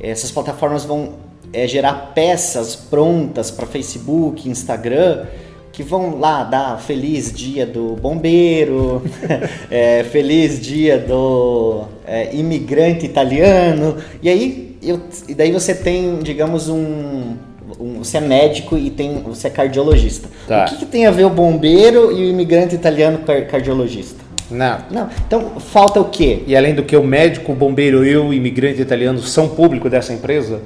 essas 0.00 0.30
plataformas 0.30 0.84
vão 0.84 1.14
é 1.54 1.66
gerar 1.68 2.12
peças 2.14 2.74
prontas 2.74 3.50
para 3.50 3.64
Facebook, 3.64 4.48
Instagram, 4.48 5.24
que 5.72 5.82
vão 5.82 6.18
lá 6.18 6.44
dar 6.44 6.80
feliz 6.80 7.32
dia 7.32 7.64
do 7.64 7.96
bombeiro, 7.96 9.02
é, 9.70 10.04
feliz 10.04 10.60
dia 10.60 10.98
do 10.98 11.84
é, 12.06 12.34
imigrante 12.34 13.06
italiano, 13.06 13.96
e 14.22 14.28
aí 14.28 14.76
eu, 14.82 15.00
e 15.28 15.34
daí 15.34 15.50
você 15.50 15.74
tem, 15.74 16.18
digamos, 16.18 16.68
um, 16.68 17.36
um, 17.80 17.98
você 17.98 18.18
é 18.18 18.20
médico 18.20 18.76
e 18.76 18.90
tem, 18.90 19.22
você 19.22 19.46
é 19.46 19.50
cardiologista. 19.50 20.28
Tá. 20.46 20.64
O 20.64 20.68
que, 20.68 20.76
que, 20.78 20.86
tem 20.86 21.06
a 21.06 21.10
ver 21.10 21.24
o 21.24 21.30
bombeiro 21.30 22.12
e 22.12 22.26
o 22.26 22.30
imigrante 22.30 22.74
italiano 22.74 23.18
com 23.18 23.46
cardiologista? 23.46 24.22
Não. 24.50 24.78
Não. 24.90 25.08
Então 25.26 25.58
falta 25.58 26.00
o 26.00 26.04
quê? 26.04 26.42
E 26.46 26.54
além 26.54 26.74
do 26.74 26.82
que 26.82 26.96
o 26.96 27.02
médico, 27.02 27.52
o 27.52 27.54
bombeiro 27.54 28.04
e 28.04 28.16
o 28.16 28.32
imigrante 28.32 28.80
italiano 28.80 29.20
são 29.20 29.48
público 29.48 29.88
dessa 29.88 30.12
empresa? 30.12 30.60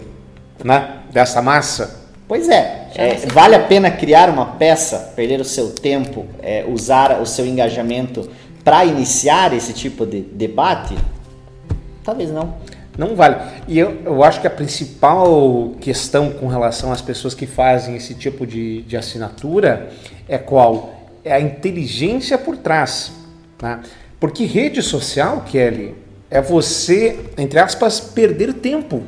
Né, 0.65 0.99
dessa 1.12 1.41
massa? 1.41 1.99
Pois 2.27 2.49
é, 2.49 2.88
é 2.95 3.15
vale 3.33 3.55
a 3.55 3.61
pena 3.61 3.91
criar 3.91 4.29
uma 4.29 4.45
peça, 4.45 5.12
perder 5.17 5.41
o 5.41 5.45
seu 5.45 5.71
tempo, 5.71 6.27
é, 6.43 6.65
usar 6.69 7.23
o 7.23 7.27
seu 7.27 7.47
engajamento 7.47 8.29
para 8.62 8.85
iniciar 8.85 9.55
esse 9.55 9.73
tipo 9.73 10.05
de 10.05 10.21
debate? 10.21 10.95
Talvez 12.05 12.31
não. 12.31 12.55
Não 12.99 13.15
vale. 13.15 13.37
E 13.67 13.79
eu, 13.79 13.97
eu 14.05 14.23
acho 14.25 14.41
que 14.41 14.47
a 14.47 14.50
principal 14.50 15.73
questão 15.81 16.31
com 16.33 16.49
relação 16.49 16.93
às 16.93 17.00
pessoas 17.00 17.33
que 17.33 17.47
fazem 17.47 17.97
esse 17.97 18.15
tipo 18.15 18.47
de, 18.47 18.83
de 18.83 18.97
assinatura 18.97 19.91
é 20.29 20.37
qual? 20.37 20.95
É 21.25 21.33
a 21.33 21.41
inteligência 21.41 22.37
por 22.37 22.57
trás. 22.57 23.12
Né? 23.62 23.81
Porque 24.19 24.45
rede 24.45 24.83
social, 24.83 25.45
Kelly, 25.47 25.95
é 26.29 26.43
você, 26.43 27.19
entre 27.38 27.59
aspas, 27.59 28.00
perder 28.00 28.53
tempo 28.55 29.03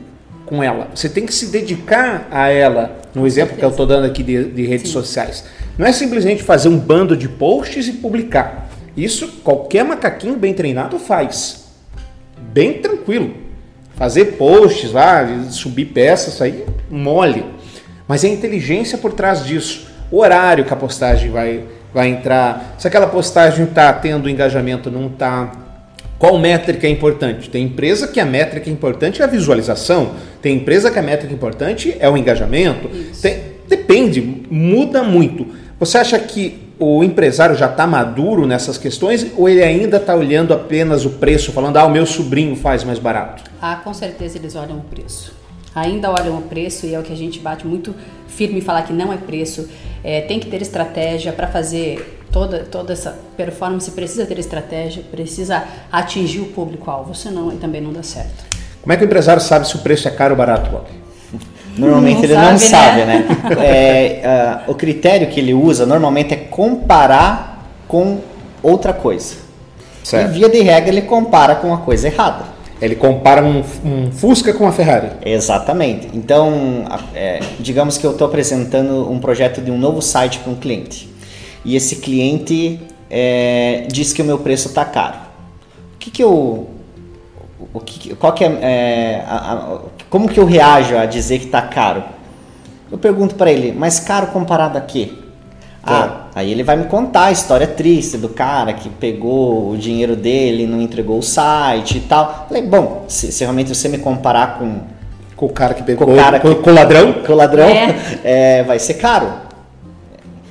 com 0.51 0.63
ela. 0.63 0.89
Você 0.93 1.09
tem 1.09 1.25
que 1.25 1.33
se 1.33 1.47
dedicar 1.47 2.27
a 2.31 2.49
ela, 2.49 2.99
no 3.15 3.25
exemplo 3.25 3.57
que 3.57 3.65
eu 3.65 3.71
estou 3.71 3.87
dando 3.87 4.05
aqui 4.05 4.23
de, 4.23 4.45
de 4.47 4.67
redes 4.67 4.89
Sim. 4.89 4.95
sociais. 4.95 5.45
Não 5.79 5.87
é 5.87 5.93
simplesmente 5.93 6.43
fazer 6.43 6.69
um 6.69 6.77
bando 6.77 7.17
de 7.17 7.29
posts 7.29 7.87
e 7.87 7.93
publicar. 7.93 8.69
Isso 8.97 9.29
qualquer 9.45 9.85
macaquinho 9.85 10.37
bem 10.37 10.53
treinado 10.53 10.99
faz. 10.99 11.67
Bem 12.53 12.75
tranquilo. 12.75 13.33
Fazer 13.95 14.37
posts 14.37 14.93
lá, 14.93 15.25
subir 15.51 15.87
peças, 15.87 16.43
aí 16.43 16.65
mole. 16.91 17.45
Mas 18.09 18.25
é 18.25 18.27
a 18.27 18.33
inteligência 18.33 18.99
por 18.99 19.13
trás 19.13 19.45
disso. 19.45 19.87
O 20.11 20.19
horário 20.19 20.65
que 20.65 20.73
a 20.73 20.77
postagem 20.77 21.31
vai, 21.31 21.65
vai 21.95 22.09
entrar. 22.09 22.75
Se 22.77 22.89
aquela 22.89 23.07
postagem 23.07 23.67
está 23.67 23.93
tendo 23.93 24.29
engajamento, 24.29 24.91
não 24.91 25.07
está 25.07 25.53
qual 26.21 26.39
métrica 26.39 26.87
é 26.87 26.91
importante? 26.91 27.49
Tem 27.49 27.65
empresa 27.65 28.07
que 28.07 28.21
a 28.21 28.27
métrica 28.27 28.69
importante 28.69 29.23
é 29.23 29.25
a 29.25 29.27
visualização, 29.27 30.17
tem 30.43 30.59
empresa 30.59 30.91
que 30.91 30.99
a 30.99 31.03
métrica 31.03 31.33
importante 31.33 31.97
é 31.99 32.11
o 32.11 32.15
engajamento. 32.15 32.91
Tem, 33.23 33.41
depende, 33.67 34.21
muda 34.51 35.03
muito. 35.03 35.47
Você 35.79 35.97
acha 35.97 36.19
que 36.19 36.75
o 36.79 37.03
empresário 37.03 37.57
já 37.57 37.71
está 37.71 37.87
maduro 37.87 38.47
nessas 38.47 38.77
questões 38.77 39.29
ou 39.35 39.49
ele 39.49 39.63
ainda 39.63 39.97
está 39.97 40.15
olhando 40.15 40.53
apenas 40.53 41.07
o 41.07 41.11
preço, 41.13 41.53
falando, 41.53 41.79
ah, 41.79 41.87
o 41.87 41.91
meu 41.91 42.05
sobrinho 42.05 42.55
faz 42.55 42.85
mais 42.85 42.99
barato? 42.99 43.43
Ah, 43.59 43.77
com 43.77 43.95
certeza 43.95 44.37
eles 44.37 44.55
olham 44.55 44.77
o 44.77 44.83
preço. 44.83 45.33
Ainda 45.75 46.11
olham 46.11 46.37
o 46.37 46.43
preço 46.43 46.85
e 46.85 46.95
é 46.95 47.01
o 47.01 47.03
que 47.03 47.15
a 47.15 47.17
gente 47.17 47.39
bate 47.39 47.67
muito 47.67 47.95
firme 48.29 48.59
em 48.59 48.61
falar 48.61 48.83
que 48.83 48.93
não 48.93 49.11
é 49.11 49.17
preço. 49.17 49.71
É, 50.05 50.21
tem 50.21 50.39
que 50.39 50.49
ter 50.49 50.61
estratégia 50.61 51.33
para 51.33 51.47
fazer 51.47 52.20
toda, 52.33 52.61
toda 52.61 52.93
essa 52.93 53.19
performance 53.37 53.91
precisa 53.91 54.27
ter 54.27 54.39
estratégia, 54.39 55.03
precisa 55.11 55.65
atingir 55.91 56.41
o 56.41 56.47
público-alvo, 56.47 57.15
senão 57.15 57.51
também 57.57 57.81
não 57.81 57.93
dá 57.93 58.03
certo. 58.03 58.45
Como 58.83 58.93
é 58.93 58.97
que 58.97 59.05
o 59.05 59.07
empresário 59.07 59.43
sabe 59.43 59.69
se 59.69 59.77
o 59.77 59.81
preço 59.81 60.09
é 60.09 60.11
caro 60.11 60.33
ou 60.33 60.39
barato, 60.39 60.71
Bob? 60.71 60.87
Normalmente 61.77 62.27
não 62.27 62.51
ele 62.51 62.59
sabe, 62.59 63.01
não 63.01 63.07
né? 63.07 63.27
sabe, 63.29 63.55
né? 63.55 63.65
é, 63.65 64.63
uh, 64.67 64.71
o 64.71 64.75
critério 64.75 65.29
que 65.29 65.39
ele 65.39 65.55
usa 65.55 65.87
normalmente 65.87 66.35
é 66.35 66.37
comparar 66.37 67.71
com 67.87 68.19
outra 68.63 68.93
coisa. 68.93 69.37
Certo. 70.03 70.31
E 70.31 70.33
via 70.33 70.49
de 70.49 70.61
regra 70.61 70.91
ele 70.91 71.03
compara 71.03 71.55
com 71.55 71.73
a 71.73 71.79
coisa 71.79 72.09
errada. 72.09 72.45
Ele 72.81 72.97
compara 72.97 73.45
um, 73.45 73.63
um 73.85 74.11
Fusca 74.11 74.55
com 74.55 74.65
uma 74.65 74.73
Ferrari. 74.73 75.11
Exatamente. 75.25 76.09
Então, 76.15 76.87
é, 77.15 77.41
digamos 77.59 77.99
que 77.99 78.07
eu 78.07 78.13
estou 78.13 78.27
apresentando 78.27 79.11
um 79.11 79.19
projeto 79.19 79.61
de 79.61 79.71
um 79.71 79.77
novo 79.77 80.01
site 80.01 80.39
para 80.39 80.51
um 80.51 80.57
cliente 80.57 81.10
e 81.65 81.77
esse 81.77 81.97
cliente 81.97 82.81
é, 83.11 83.87
diz 83.91 84.13
que 84.13 84.23
o 84.23 84.25
meu 84.25 84.39
preço 84.39 84.69
está 84.69 84.85
caro. 84.85 85.17
O 85.95 85.99
que, 85.99 86.11
que 86.11 86.23
eu. 86.23 86.69
O 87.73 87.81
que, 87.81 88.15
qual 88.17 88.33
que 88.33 88.45
é, 88.45 88.49
é 88.63 89.25
a, 89.27 89.53
a, 89.53 89.79
Como 90.09 90.29
que 90.29 90.41
eu 90.41 90.45
reajo 90.45 90.97
a 90.97 91.07
dizer 91.07 91.39
que 91.39 91.47
está 91.47 91.63
caro? 91.63 92.03
Eu 92.91 92.99
pergunto 92.99 93.35
para 93.35 93.51
ele, 93.53 93.73
mas 93.73 94.01
caro 94.01 94.29
comparado 94.29 94.77
a 94.77 94.81
quê? 94.81 95.13
Ah, 95.83 96.27
aí 96.35 96.51
ele 96.51 96.63
vai 96.63 96.77
me 96.77 96.85
contar 96.85 97.27
a 97.27 97.33
história 97.33 97.67
triste 97.67 98.19
do 98.19 98.29
cara 98.29 98.73
que 98.75 98.89
pegou 98.89 99.71
o 99.71 99.79
dinheiro 99.79 100.15
dele, 100.15 100.67
não 100.67 100.81
entregou 100.81 101.19
o 101.19 101.23
site 101.23 101.99
e 101.99 102.01
tal. 102.01 102.47
Falei, 102.49 102.63
bom, 102.63 103.05
se, 103.09 103.33
se 103.33 103.45
realmente 103.45 103.75
você 103.75 103.89
me 103.89 103.99
comparar 103.99 104.59
com, 104.59 104.81
Com 105.37 105.47
o 105.47 105.49
cara 105.51 105.73
que 105.73 105.83
pegou. 105.83 106.07
com 106.07 106.13
o 106.13 106.17
cara 106.17 106.39
com, 106.39 106.55
que, 106.55 106.63
com 106.63 106.71
o 106.71 106.75
ladrão? 106.75 107.13
com 107.25 107.33
o 107.33 107.37
ladrão, 107.37 107.65
É. 107.65 107.97
é, 108.25 108.63
vai 108.65 108.79
ser 108.79 108.95
caro. 108.95 109.33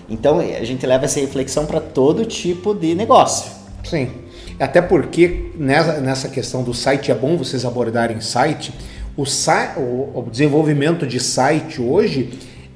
Então 0.10 0.40
a 0.40 0.64
gente 0.64 0.86
leva 0.86 1.06
essa 1.06 1.20
reflexão 1.20 1.66
para 1.66 1.80
todo 1.80 2.26
tipo 2.26 2.74
de 2.74 2.96
negócio. 2.96 3.52
Sim. 3.84 4.10
Até 4.60 4.82
porque 4.82 5.52
nessa, 5.58 6.00
nessa 6.02 6.28
questão 6.28 6.64
do 6.64 6.74
site 6.74 7.12
é 7.12 7.16
bom 7.16 7.38
vocês 7.38 7.64
abordarem 7.64 8.20
site. 8.20 8.74
O, 9.16 9.26
sa- 9.26 9.76
o- 9.78 10.12
o 10.16 10.28
desenvolvimento 10.30 11.06
de 11.08 11.20
site 11.20 11.82
hoje 11.82 12.30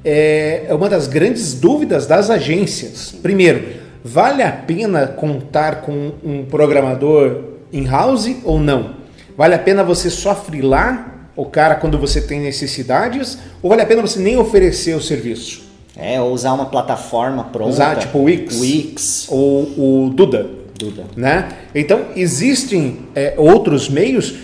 é, 0.06 0.66
é 0.68 0.74
uma 0.74 0.88
das 0.90 1.08
grandes 1.08 1.54
dúvidas 1.54 2.06
das 2.06 2.30
agências. 2.30 3.14
Primeiro, 3.22 3.82
vale 4.04 4.44
a 4.44 4.52
pena 4.52 5.08
contar 5.08 5.82
com 5.82 6.12
um 6.24 6.46
programador 6.46 7.44
in-house 7.72 8.36
ou 8.44 8.60
não? 8.60 8.96
Vale 9.36 9.56
a 9.56 9.60
pena 9.60 9.84
você 9.84 10.10
só 10.10 10.36
frilar 10.36 11.30
o 11.36 11.46
cara 11.46 11.76
quando 11.76 11.98
você 11.98 12.22
tem 12.22 12.40
necessidades? 12.40 13.38
Ou 13.62 13.70
vale 13.70 13.82
a 13.82 13.86
pena 13.86 14.02
você 14.02 14.20
nem 14.20 14.38
oferecer 14.38 14.96
o 14.96 15.02
serviço? 15.02 15.73
É, 15.96 16.20
ou 16.20 16.32
usar 16.34 16.54
uma 16.54 16.66
plataforma 16.66 17.44
pronta. 17.46 17.70
Usar 17.70 17.96
tipo 17.98 18.18
o 18.20 18.24
Wix? 18.24 18.60
Wix. 18.60 19.26
Ou 19.30 19.62
o 20.06 20.10
Duda? 20.14 20.50
Duda. 20.78 21.06
né? 21.16 21.50
Então 21.74 22.06
existem 22.16 23.00
é, 23.16 23.36
outros 23.38 23.88
meios 23.90 24.36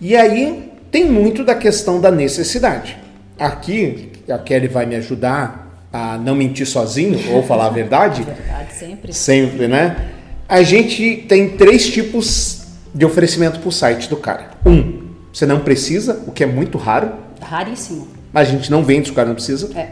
e 0.00 0.14
aí 0.14 0.70
tem 0.90 1.06
muito 1.10 1.42
da 1.44 1.54
questão 1.54 2.00
da 2.00 2.10
necessidade. 2.10 2.96
Aqui 3.38 4.12
a 4.28 4.36
Kelly 4.38 4.68
vai 4.68 4.84
me 4.84 4.96
ajudar 4.96 5.86
a 5.92 6.18
não 6.18 6.34
mentir 6.34 6.66
sozinho 6.66 7.18
ou 7.32 7.42
falar 7.42 7.66
a 7.66 7.70
verdade, 7.70 8.22
Verdade, 8.28 8.72
sempre. 8.74 9.12
sempre, 9.12 9.66
né? 9.68 10.10
A 10.46 10.62
gente 10.62 11.24
tem 11.28 11.48
três 11.50 11.88
tipos 11.88 12.62
de 12.94 13.04
oferecimento 13.06 13.58
para 13.58 13.68
o 13.68 13.72
site 13.72 14.08
do 14.08 14.16
cara. 14.16 14.50
Um, 14.66 15.08
você 15.32 15.46
não 15.46 15.60
precisa, 15.60 16.22
o 16.26 16.32
que 16.32 16.42
é 16.44 16.46
muito 16.46 16.76
raro, 16.78 17.12
Raríssimo. 17.40 18.08
mas 18.32 18.48
a 18.48 18.50
gente 18.50 18.70
não 18.70 18.82
vende 18.84 19.06
se 19.06 19.12
o 19.12 19.14
cara 19.14 19.28
não 19.28 19.34
precisa. 19.34 19.70
É. 19.78 19.88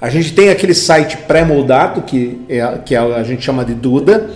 A 0.00 0.08
gente 0.08 0.32
tem 0.32 0.48
aquele 0.50 0.74
site 0.74 1.16
pré-moldado, 1.18 2.02
que, 2.02 2.40
é, 2.48 2.78
que 2.84 2.94
é- 2.94 2.98
a 2.98 3.22
gente 3.22 3.42
chama 3.44 3.64
de 3.64 3.74
Duda, 3.74 4.30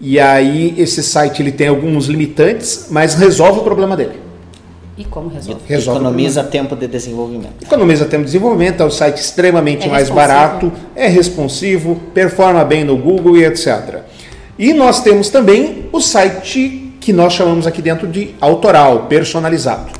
e 0.00 0.18
aí 0.18 0.74
esse 0.78 1.02
site 1.02 1.42
ele 1.42 1.52
tem 1.52 1.68
alguns 1.68 2.06
limitantes, 2.06 2.86
mas 2.90 3.14
resolve 3.14 3.60
o 3.60 3.62
problema 3.62 3.96
dele. 3.96 4.18
E 4.96 5.04
como 5.04 5.28
resolve? 5.28 5.60
Resolve 5.66 6.00
Economiza 6.00 6.42
tempo 6.44 6.74
de 6.76 6.86
desenvolvimento. 6.86 7.62
Economiza 7.62 8.04
tempo 8.06 8.20
de 8.22 8.26
desenvolvimento, 8.32 8.82
é 8.82 8.86
um 8.86 8.90
site 8.90 9.18
extremamente 9.18 9.86
É 9.86 9.90
mais 9.90 10.08
responsivo. 10.08 10.14
barato, 10.14 10.72
é 10.96 11.06
responsivo, 11.06 12.00
performa 12.14 12.64
bem 12.64 12.84
no 12.84 12.96
Google 12.96 13.36
e 13.36 13.44
etc. 13.44 14.00
E 14.58 14.72
nós 14.74 15.02
temos 15.02 15.28
também 15.30 15.86
o 15.92 16.00
site 16.00 16.92
que 17.00 17.12
nós 17.14 17.32
chamamos 17.32 17.66
aqui 17.66 17.80
dentro 17.80 18.06
de 18.06 18.34
autoral, 18.40 19.06
personalizado. 19.06 19.99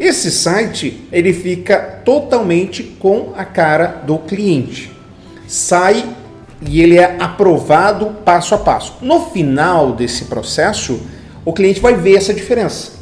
Esse 0.00 0.30
site 0.30 1.06
ele 1.12 1.30
fica 1.30 1.78
totalmente 2.02 2.82
com 2.82 3.34
a 3.36 3.44
cara 3.44 4.02
do 4.06 4.18
cliente. 4.18 4.90
Sai 5.46 6.16
e 6.62 6.80
ele 6.80 6.98
é 6.98 7.16
aprovado 7.20 8.06
passo 8.24 8.54
a 8.54 8.58
passo. 8.58 8.94
No 9.02 9.26
final 9.26 9.92
desse 9.92 10.24
processo, 10.24 11.02
o 11.44 11.52
cliente 11.52 11.80
vai 11.80 11.94
ver 11.94 12.16
essa 12.16 12.32
diferença. 12.32 12.92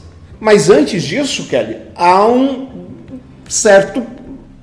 Mas 0.40 0.70
antes 0.70 1.04
disso, 1.04 1.46
Kelly, 1.46 1.76
há 1.94 2.26
um 2.26 2.68
certo 3.48 4.04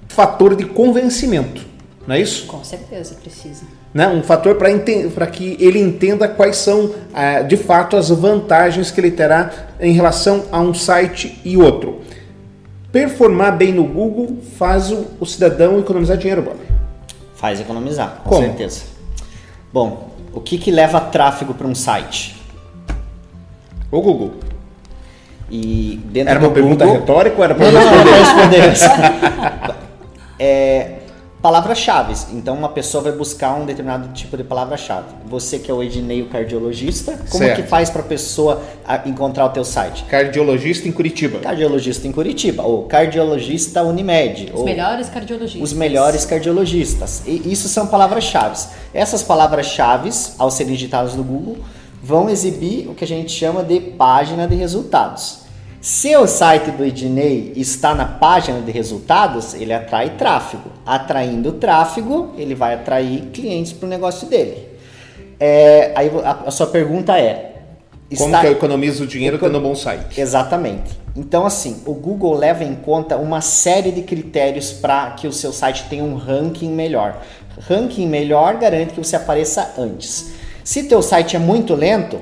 fator 0.10 0.56
de 0.56 0.66
convencimento, 0.66 1.62
não 2.06 2.16
é 2.16 2.22
isso? 2.22 2.48
Com 2.48 2.64
certeza 2.64 3.16
precisa. 3.16 3.64
Né? 3.94 4.08
Um 4.10 4.22
fator 4.22 4.56
para 4.56 5.28
que 5.28 5.58
ele 5.60 5.80
entenda 5.80 6.28
quais 6.28 6.58
são, 6.58 6.92
ah, 7.14 7.42
de 7.42 7.56
fato, 7.56 7.96
as 7.96 8.10
vantagens 8.10 8.92
que 8.92 9.00
ele 9.00 9.12
terá 9.12 9.52
em 9.80 9.94
relação 9.94 10.46
a 10.52 10.60
um 10.60 10.74
site 10.74 11.40
e 11.46 11.56
outro. 11.56 12.05
Performar 12.96 13.58
bem 13.58 13.74
no 13.74 13.84
Google 13.84 14.38
faz 14.58 14.90
o, 14.90 15.06
o 15.20 15.26
cidadão 15.26 15.80
economizar 15.82 16.16
dinheiro, 16.16 16.42
Bob. 16.42 16.56
Faz 17.36 17.60
economizar, 17.60 18.22
com 18.24 18.30
Como? 18.30 18.42
certeza. 18.42 18.84
Bom, 19.74 20.12
o 20.32 20.40
que, 20.40 20.58
que 20.58 20.72
leva 20.72 21.02
tráfego 21.02 21.54
para 21.54 21.68
um 21.68 21.76
site? 21.76 22.42
O 23.92 24.02
Google. 24.02 24.36
E 25.52 26.00
dentro 26.06 26.30
Era 26.30 26.40
uma 26.40 26.52
pergunta 26.52 26.86
Google... 26.86 27.02
retórica 27.02 27.36
ou 27.38 27.44
era 27.44 27.54
para 27.54 27.70
Não, 27.70 27.82
não, 27.84 28.06
não, 28.06 28.14
responder? 28.14 28.62
pra 28.62 28.70
responder. 28.70 29.76
é, 30.40 30.92
palavras-chave. 31.46 32.16
Então, 32.34 32.56
uma 32.56 32.70
pessoa 32.70 33.04
vai 33.04 33.12
buscar 33.12 33.54
um 33.54 33.68
determinado 33.68 34.12
tipo 34.14 34.36
de 34.36 34.44
palavra-chave. 34.44 35.06
Você 35.28 35.60
que 35.60 35.70
é 35.70 35.74
o 35.76 35.84
Ednei, 35.84 36.24
o 36.24 36.26
cardiologista, 36.28 37.12
como 37.30 37.44
Certo. 37.44 37.62
que 37.62 37.68
faz 37.68 37.88
para 37.92 38.02
a 38.02 38.06
pessoa 38.06 38.64
encontrar 39.06 39.46
o 39.46 39.50
teu 39.50 39.64
site? 39.64 40.06
Cardiologista 40.06 40.88
em 40.88 40.92
Curitiba. 40.92 41.38
Cardiologista 41.42 42.08
em 42.08 42.12
Curitiba, 42.12 42.64
ou 42.64 42.86
cardiologista 42.86 43.84
Unimed, 43.84 44.50
Os 44.56 44.60
ou 44.62 44.66
melhores 44.66 45.08
cardiologistas. 45.08 45.62
os 45.72 45.78
melhores 45.78 46.26
cardiologistas. 46.26 47.22
E 47.28 47.44
isso 47.54 47.70
são 47.70 47.86
palavras-chave. 47.86 48.66
Essas 48.92 49.22
palavras-chave, 49.22 50.10
ao 50.40 50.50
serem 50.50 50.74
digitadas 50.74 51.14
no 51.14 51.24
Google, 51.24 51.58
vão 52.02 52.28
exibir 52.28 52.90
o 52.90 52.96
que 52.96 53.04
a 53.04 53.08
gente 53.08 53.32
chama 53.32 53.62
de 53.64 53.80
página 53.80 54.48
de 54.48 54.56
resultados. 54.56 55.45
Se 55.86 56.18
o 56.18 56.26
site 56.26 56.72
do 56.72 56.84
Ednei 56.84 57.54
está 57.56 57.94
na 57.94 58.06
página 58.06 58.60
de 58.60 58.72
resultados, 58.72 59.54
ele 59.54 59.72
atrai 59.72 60.18
tráfego. 60.18 60.72
Atraindo 60.84 61.52
tráfego, 61.52 62.34
ele 62.40 62.56
vai 62.56 62.74
atrair 62.74 63.30
clientes 63.32 63.72
para 63.72 63.86
o 63.86 63.90
negócio 63.90 64.28
dele. 64.28 64.68
É, 65.40 65.92
aí 65.96 66.10
a, 66.24 66.48
a 66.48 66.50
sua 66.50 66.66
pergunta 66.66 67.16
é: 67.20 67.62
Como 68.18 68.30
está- 68.30 68.42
que 68.42 68.48
eu 68.48 68.54
economizo 68.54 69.04
o 69.04 69.08
dinheiro 69.08 69.38
tendo 69.38 69.60
um 69.60 69.62
bom 69.62 69.76
site? 69.76 70.20
Exatamente. 70.20 71.00
Então, 71.16 71.46
assim, 71.46 71.84
o 71.86 71.94
Google 71.94 72.34
leva 72.34 72.64
em 72.64 72.74
conta 72.74 73.16
uma 73.18 73.40
série 73.40 73.92
de 73.92 74.02
critérios 74.02 74.72
para 74.72 75.12
que 75.12 75.28
o 75.28 75.32
seu 75.32 75.54
site 75.54 75.86
tenha 75.88 76.04
um 76.04 76.16
ranking 76.16 76.72
melhor. 76.72 77.22
Ranking 77.70 78.08
melhor 78.08 78.56
garante 78.56 78.96
que 78.96 79.04
você 79.04 79.18
apareça 79.18 79.76
antes. 79.78 80.32
Se 80.64 80.86
teu 80.86 81.04
site 81.04 81.36
é 81.36 81.40
muito 81.40 81.76
lento, 81.76 82.20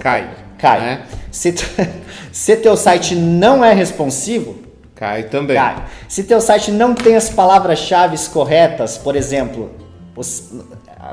Cai. 0.00 0.43
Cai. 0.68 0.80
né? 0.80 1.02
Se, 1.30 1.54
se 2.32 2.56
teu 2.56 2.76
site 2.76 3.14
não 3.14 3.64
é 3.64 3.72
responsivo, 3.72 4.56
Cai 4.94 5.24
também. 5.24 5.56
cai. 5.56 5.84
Se 6.08 6.22
teu 6.24 6.40
site 6.40 6.70
não 6.70 6.94
tem 6.94 7.16
as 7.16 7.28
palavras-chave 7.28 8.16
corretas, 8.32 8.96
por 8.96 9.16
exemplo, 9.16 9.70
os- 10.16 10.52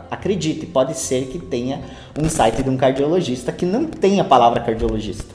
acredite, 0.09 0.65
pode 0.67 0.97
ser 0.97 1.25
que 1.25 1.39
tenha 1.39 1.81
um 2.17 2.29
site 2.29 2.61
de 2.63 2.69
um 2.69 2.77
cardiologista 2.77 3.51
que 3.51 3.65
não 3.65 3.85
tenha 3.85 4.21
a 4.21 4.25
palavra 4.25 4.59
cardiologista. 4.61 5.33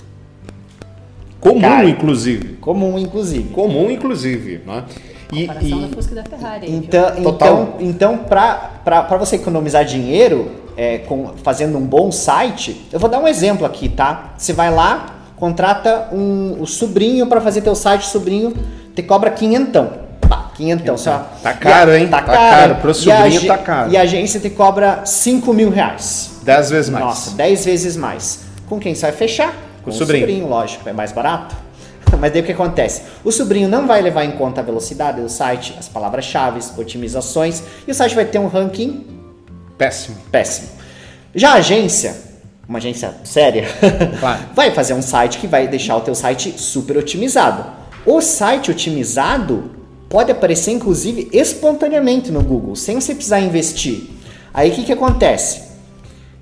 Comum, 1.40 1.61
Cai. 1.61 1.90
inclusive. 1.90 2.55
Comum, 2.55 2.98
inclusive. 2.98 3.48
Comum, 3.50 3.90
inclusive. 3.90 4.61
Né? 4.66 4.85
E, 5.33 5.46
da 5.46 5.55
e- 5.61 5.90
Fusca 5.92 6.14
da 6.14 6.24
Ferrari. 6.24 6.70
Então, 6.70 7.16
Total. 7.22 7.74
então, 7.81 8.16
então 8.16 8.18
para 8.18 9.16
você 9.18 9.37
economizar 9.37 9.85
dinheiro 9.85 10.50
é, 10.76 10.98
com, 10.98 11.32
fazendo 11.42 11.78
um 11.78 11.86
bom 11.86 12.10
site, 12.12 12.86
eu 12.92 12.98
vou 13.00 13.08
dar 13.08 13.18
um 13.18 13.26
exemplo 13.28 13.64
aqui, 13.66 13.88
tá? 13.88 14.34
Você 14.36 14.52
vai 14.52 14.70
lá, 14.72 15.06
contrata 15.36 16.08
um, 16.12 16.56
o 16.60 16.66
sobrinho 16.66 17.26
para 17.26 17.40
fazer 17.40 17.60
teu 17.62 17.74
site, 17.74 18.02
o 18.02 18.10
sobrinho 18.10 18.54
te 18.94 19.02
cobra 19.02 19.30
quinhentão. 19.30 20.04
Pá, 20.28 20.50
quinhentão. 20.56 20.96
Só, 20.98 21.30
Tá 21.42 21.52
caro, 21.52 21.92
a- 21.92 21.98
hein? 21.98 22.08
Tá 22.08 22.18
Tá 22.22 22.32
caro. 22.32 22.56
caro. 22.68 22.74
Pro 22.76 22.90
a 22.90 22.94
sobrinho 22.94 23.46
tá 23.46 23.58
caro. 23.58 23.90
E 23.92 23.96
a 23.96 24.02
agência 24.02 24.40
te 24.40 24.50
cobra 24.50 25.02
5 25.04 25.52
mil 25.54 25.70
reais. 25.70 26.40
dez 26.42 26.70
vezes 26.70 26.90
mais. 26.90 27.04
Nossa, 27.04 27.30
10 27.36 27.64
vezes 27.64 27.96
mais. 27.96 28.40
Com 28.68 28.78
quem 28.80 28.94
você 28.94 29.02
vai 29.02 29.12
fechar? 29.12 29.54
Com 29.84 29.90
o 29.90 29.92
sobrinho. 29.92 30.46
lógico, 30.48 30.88
é 30.88 30.92
mais 30.92 31.12
barato. 31.12 31.54
Mas 32.18 32.32
daí 32.32 32.40
o 32.40 32.44
que 32.44 32.52
acontece? 32.52 33.02
O 33.24 33.30
sobrinho 33.32 33.68
não 33.68 33.86
vai 33.86 34.00
levar 34.02 34.24
em 34.24 34.32
conta 34.32 34.60
a 34.60 34.64
velocidade 34.64 35.20
do 35.20 35.28
site, 35.28 35.74
as 35.78 35.88
palavras-chave, 35.88 36.60
otimizações, 36.76 37.62
e 37.86 37.90
o 37.90 37.94
site 37.94 38.14
vai 38.14 38.24
ter 38.24 38.38
um 38.38 38.46
ranking 38.48 39.04
Péssimo. 39.78 40.16
péssimo. 40.30 40.68
Já 41.34 41.50
a 41.52 41.54
agência, 41.54 42.16
uma 42.68 42.78
agência 42.78 43.14
séria, 43.24 43.66
Claro. 44.18 44.40
vai 44.54 44.70
fazer 44.70 44.94
um 44.94 45.02
site 45.02 45.38
que 45.38 45.46
vai 45.46 45.68
deixar 45.68 45.96
o 45.96 46.00
teu 46.00 46.14
site 46.14 46.54
super 46.58 46.96
otimizado. 46.96 47.64
O 48.06 48.20
site 48.20 48.70
otimizado 48.70 49.70
pode 50.08 50.30
aparecer 50.32 50.70
inclusive 50.72 51.28
espontaneamente 51.32 52.30
no 52.30 52.42
Google, 52.42 52.76
sem 52.76 52.98
você 53.00 53.14
precisar 53.14 53.40
investir. 53.40 54.10
Aí 54.54 54.70
o 54.70 54.74
que, 54.74 54.84
que 54.84 54.92
acontece? 54.92 55.66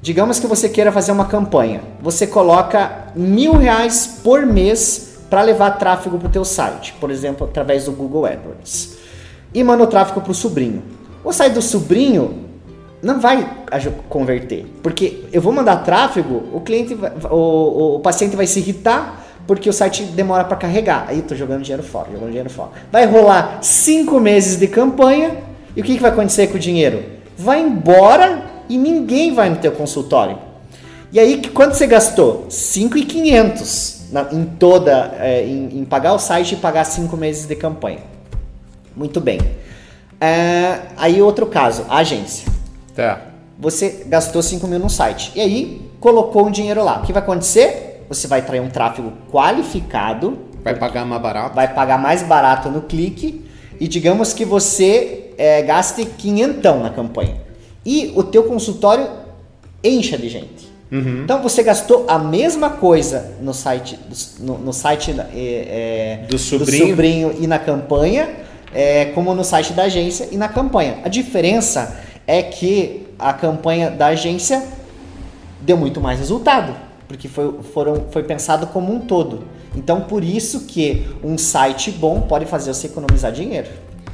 Digamos 0.00 0.38
que 0.38 0.46
você 0.46 0.68
queira 0.68 0.92
fazer 0.92 1.12
uma 1.12 1.24
campanha. 1.24 1.80
Você 2.02 2.26
coloca 2.26 3.08
mil 3.16 3.56
reais 3.56 4.20
por 4.22 4.44
mês 4.44 5.14
para 5.30 5.40
levar 5.42 5.72
tráfego 5.72 6.18
para 6.18 6.28
o 6.28 6.30
teu 6.30 6.44
site, 6.44 6.94
por 7.00 7.10
exemplo, 7.10 7.46
através 7.46 7.86
do 7.86 7.92
Google 7.92 8.26
AdWords. 8.26 8.96
E 9.52 9.64
manda 9.64 9.82
o 9.82 9.86
tráfego 9.86 10.20
para 10.20 10.30
o 10.30 10.34
sobrinho. 10.34 10.82
O 11.24 11.32
site 11.32 11.54
do 11.54 11.62
sobrinho 11.62 12.43
não 13.04 13.20
vai 13.20 13.48
converter, 14.08 14.66
porque 14.82 15.24
eu 15.32 15.40
vou 15.42 15.52
mandar 15.52 15.76
tráfego, 15.78 16.42
o 16.52 16.60
cliente, 16.60 16.94
vai- 16.94 17.12
o, 17.30 17.34
o- 17.36 17.96
o 17.96 18.00
paciente 18.00 18.34
vai 18.34 18.46
se 18.46 18.58
irritar, 18.60 19.24
porque 19.46 19.68
o 19.68 19.72
site 19.72 20.02
demora 20.04 20.44
para 20.44 20.56
carregar. 20.56 21.04
Aí 21.08 21.18
eu 21.18 21.22
tô 21.24 21.34
jogando 21.34 21.62
dinheiro 21.62 21.82
fora, 21.82 22.08
jogando 22.10 22.28
dinheiro 22.28 22.48
fora. 22.50 22.70
Vai 22.90 23.04
rolar 23.06 23.58
cinco 23.60 24.18
meses 24.18 24.58
de 24.58 24.66
campanha 24.66 25.36
e 25.76 25.80
o 25.80 25.84
que, 25.84 25.94
que 25.96 26.00
vai 26.00 26.10
acontecer 26.10 26.46
com 26.46 26.56
o 26.56 26.58
dinheiro? 26.58 27.02
Vai 27.36 27.60
embora 27.60 28.42
e 28.68 28.78
ninguém 28.78 29.34
vai 29.34 29.50
no 29.50 29.56
teu 29.56 29.72
consultório. 29.72 30.38
E 31.12 31.20
aí, 31.20 31.42
quanto 31.52 31.74
você 31.74 31.86
gastou? 31.86 32.46
5,500 32.48 34.04
em 34.32 34.44
toda, 34.44 35.14
é, 35.20 35.44
em, 35.44 35.78
em, 35.80 35.84
pagar 35.84 36.12
o 36.14 36.18
site 36.18 36.52
e 36.54 36.56
pagar 36.56 36.84
cinco 36.84 37.16
meses 37.16 37.46
de 37.46 37.54
campanha. 37.54 37.98
Muito 38.96 39.20
bem. 39.20 39.38
É, 40.20 40.78
aí 40.96 41.20
outro 41.20 41.46
caso, 41.46 41.84
a 41.88 41.98
agência. 41.98 42.53
Tá. 42.94 43.20
Você 43.58 44.04
gastou 44.06 44.42
5 44.42 44.66
mil 44.66 44.78
no 44.78 44.90
site. 44.90 45.32
E 45.34 45.40
aí, 45.40 45.90
colocou 46.00 46.46
um 46.46 46.50
dinheiro 46.50 46.84
lá. 46.84 46.98
O 46.98 47.02
que 47.02 47.12
vai 47.12 47.22
acontecer? 47.22 48.04
Você 48.08 48.26
vai 48.26 48.42
trair 48.42 48.60
um 48.60 48.68
tráfego 48.68 49.12
qualificado. 49.30 50.38
Vai 50.62 50.74
pagar 50.74 51.04
mais 51.04 51.22
barato. 51.22 51.54
Vai 51.54 51.72
pagar 51.72 51.98
mais 51.98 52.22
barato 52.22 52.68
no 52.68 52.82
clique. 52.82 53.44
E 53.80 53.88
digamos 53.88 54.32
que 54.32 54.44
você 54.44 55.30
é, 55.38 55.62
gaste 55.62 56.04
quinhentão 56.04 56.80
na 56.80 56.90
campanha. 56.90 57.36
E 57.84 58.12
o 58.16 58.22
teu 58.22 58.44
consultório 58.44 59.08
encha 59.82 60.16
de 60.16 60.28
gente. 60.28 60.72
Uhum. 60.90 61.22
Então 61.24 61.42
você 61.42 61.62
gastou 61.62 62.04
a 62.08 62.18
mesma 62.18 62.70
coisa 62.70 63.32
no 63.40 63.52
site, 63.52 63.98
no, 64.38 64.58
no 64.58 64.72
site 64.72 65.10
é, 65.34 66.20
é, 66.22 66.26
do, 66.28 66.38
sobrinho. 66.38 66.84
do, 66.84 66.90
sobrinho. 66.90 67.36
e 67.40 67.46
na 67.46 67.58
campanha, 67.58 68.30
é, 68.72 69.06
como 69.06 69.34
no 69.34 69.44
site 69.44 69.72
da 69.72 69.84
agência 69.84 70.28
e 70.30 70.36
na 70.36 70.48
campanha. 70.48 70.98
A 71.04 71.08
diferença 71.08 72.03
é 72.26 72.42
que 72.42 73.06
a 73.18 73.32
campanha 73.32 73.90
da 73.90 74.08
agência 74.08 74.62
deu 75.60 75.76
muito 75.76 76.00
mais 76.00 76.18
resultado, 76.18 76.74
porque 77.08 77.28
foi, 77.28 77.62
foram, 77.72 78.06
foi 78.10 78.22
pensado 78.22 78.66
como 78.68 78.92
um 78.94 79.00
todo. 79.00 79.44
Então, 79.76 80.02
por 80.02 80.22
isso 80.22 80.66
que 80.66 81.06
um 81.22 81.36
site 81.36 81.90
bom 81.90 82.20
pode 82.22 82.46
fazer 82.46 82.72
você 82.72 82.86
economizar 82.86 83.32
dinheiro. 83.32 83.68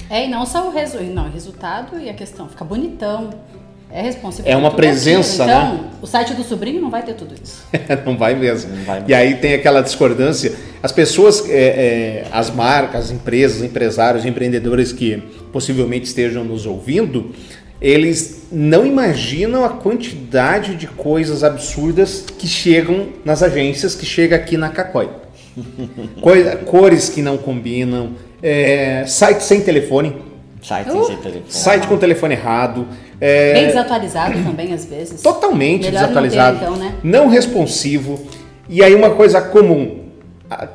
É, 0.08 0.24
e 0.26 0.28
não 0.28 0.44
só 0.44 0.66
o 0.66 0.72
resu 0.72 1.00
não, 1.02 1.30
resultado 1.30 1.98
e 2.00 2.08
a 2.08 2.14
questão, 2.14 2.48
fica 2.48 2.64
bonitão. 2.64 3.30
É 3.92 4.02
responsável. 4.02 4.50
É 4.50 4.56
uma 4.56 4.70
presença, 4.70 5.42
então, 5.42 5.74
né? 5.74 5.90
o 6.00 6.06
site 6.06 6.32
do 6.34 6.44
sobrinho 6.44 6.80
não 6.80 6.90
vai 6.90 7.02
ter 7.02 7.14
tudo 7.14 7.34
isso. 7.34 7.64
não 8.06 8.16
vai 8.16 8.36
mesmo. 8.36 8.70
Não 8.74 8.84
vai 8.84 9.00
mesmo. 9.00 9.10
E 9.10 9.14
aí 9.14 9.34
tem 9.34 9.54
aquela 9.54 9.80
discordância. 9.80 10.54
As 10.80 10.92
pessoas, 10.92 11.44
é, 11.48 11.52
é, 11.52 12.26
as 12.30 12.50
marcas, 12.50 13.06
as 13.06 13.10
empresas, 13.10 13.62
empresários, 13.62 14.24
empreendedores 14.24 14.92
que 14.92 15.16
possivelmente 15.52 16.06
estejam 16.06 16.44
nos 16.44 16.66
ouvindo, 16.66 17.32
eles 17.80 18.42
não 18.52 18.84
imaginam 18.84 19.64
a 19.64 19.70
quantidade 19.70 20.74
de 20.74 20.86
coisas 20.86 21.42
absurdas 21.42 22.24
que 22.36 22.46
chegam 22.46 23.08
nas 23.24 23.42
agências, 23.42 23.94
que 23.94 24.04
chega 24.04 24.36
aqui 24.36 24.56
na 24.56 24.68
Cacói. 24.68 25.08
Cores 26.66 27.08
que 27.08 27.22
não 27.22 27.38
combinam, 27.38 28.12
é, 28.42 29.04
site 29.06 29.42
sem 29.42 29.62
telefone. 29.62 30.16
Site 30.62 30.90
uh, 30.90 31.04
sem 31.04 31.16
telefone. 31.16 31.44
Site 31.48 31.86
com 31.86 31.96
telefone 31.96 32.34
errado. 32.34 32.86
É, 33.20 33.54
Bem 33.54 33.66
desatualizado 33.68 34.42
também, 34.44 34.72
às 34.74 34.84
vezes. 34.84 35.22
Totalmente 35.22 35.84
Melhor 35.84 36.02
desatualizado. 36.02 36.52
Não, 36.52 36.60
ter, 36.60 36.66
então, 36.66 36.76
né? 36.76 36.94
não 37.02 37.28
responsivo. 37.28 38.20
E 38.68 38.82
aí 38.82 38.94
uma 38.94 39.10
coisa 39.10 39.40
comum. 39.40 40.00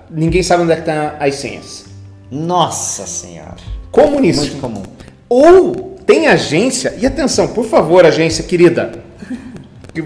Ninguém 0.10 0.42
sabe 0.42 0.64
onde 0.64 0.72
é 0.72 0.80
está 0.80 1.18
as 1.20 1.36
senhas. 1.36 1.86
Nossa 2.32 3.06
senhora. 3.06 3.56
Como 3.92 4.20
nisso? 4.20 4.42
Muito 4.42 4.62
comum. 4.62 4.84
Ou 5.30 5.95
tem 6.06 6.28
agência, 6.28 6.96
e 7.00 7.06
atenção, 7.06 7.48
por 7.48 7.66
favor, 7.66 8.06
agência 8.06 8.44
querida, 8.44 9.04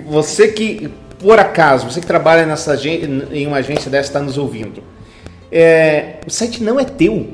você 0.05 0.47
que, 0.47 0.89
por 1.19 1.39
acaso, 1.39 1.89
você 1.89 1.99
que 1.99 2.07
trabalha 2.07 2.45
nessa, 2.45 2.75
em 2.85 3.47
uma 3.47 3.57
agência 3.57 3.89
dessa 3.89 4.09
está 4.09 4.19
nos 4.19 4.37
ouvindo, 4.37 4.83
é, 5.51 6.19
o 6.25 6.29
site 6.29 6.63
não 6.63 6.79
é 6.79 6.85
teu. 6.85 7.27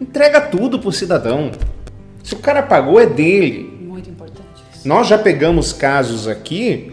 Entrega 0.00 0.40
tudo 0.40 0.78
para 0.78 0.88
o 0.88 0.92
cidadão. 0.92 1.52
Se 2.24 2.34
o 2.34 2.38
cara 2.38 2.62
pagou, 2.62 2.98
é 2.98 3.06
dele. 3.06 3.78
Muito 3.82 4.10
importante. 4.10 4.42
Isso. 4.74 4.88
Nós 4.88 5.06
já 5.06 5.18
pegamos 5.18 5.72
casos 5.72 6.26
aqui 6.26 6.92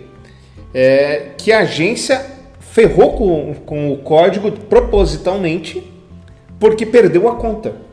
é, 0.74 1.32
que 1.38 1.52
a 1.52 1.60
agência 1.60 2.24
ferrou 2.60 3.14
com, 3.14 3.56
com 3.66 3.92
o 3.92 3.98
código 3.98 4.52
propositalmente 4.52 5.84
porque 6.60 6.86
perdeu 6.86 7.28
a 7.30 7.36
conta. 7.36 7.89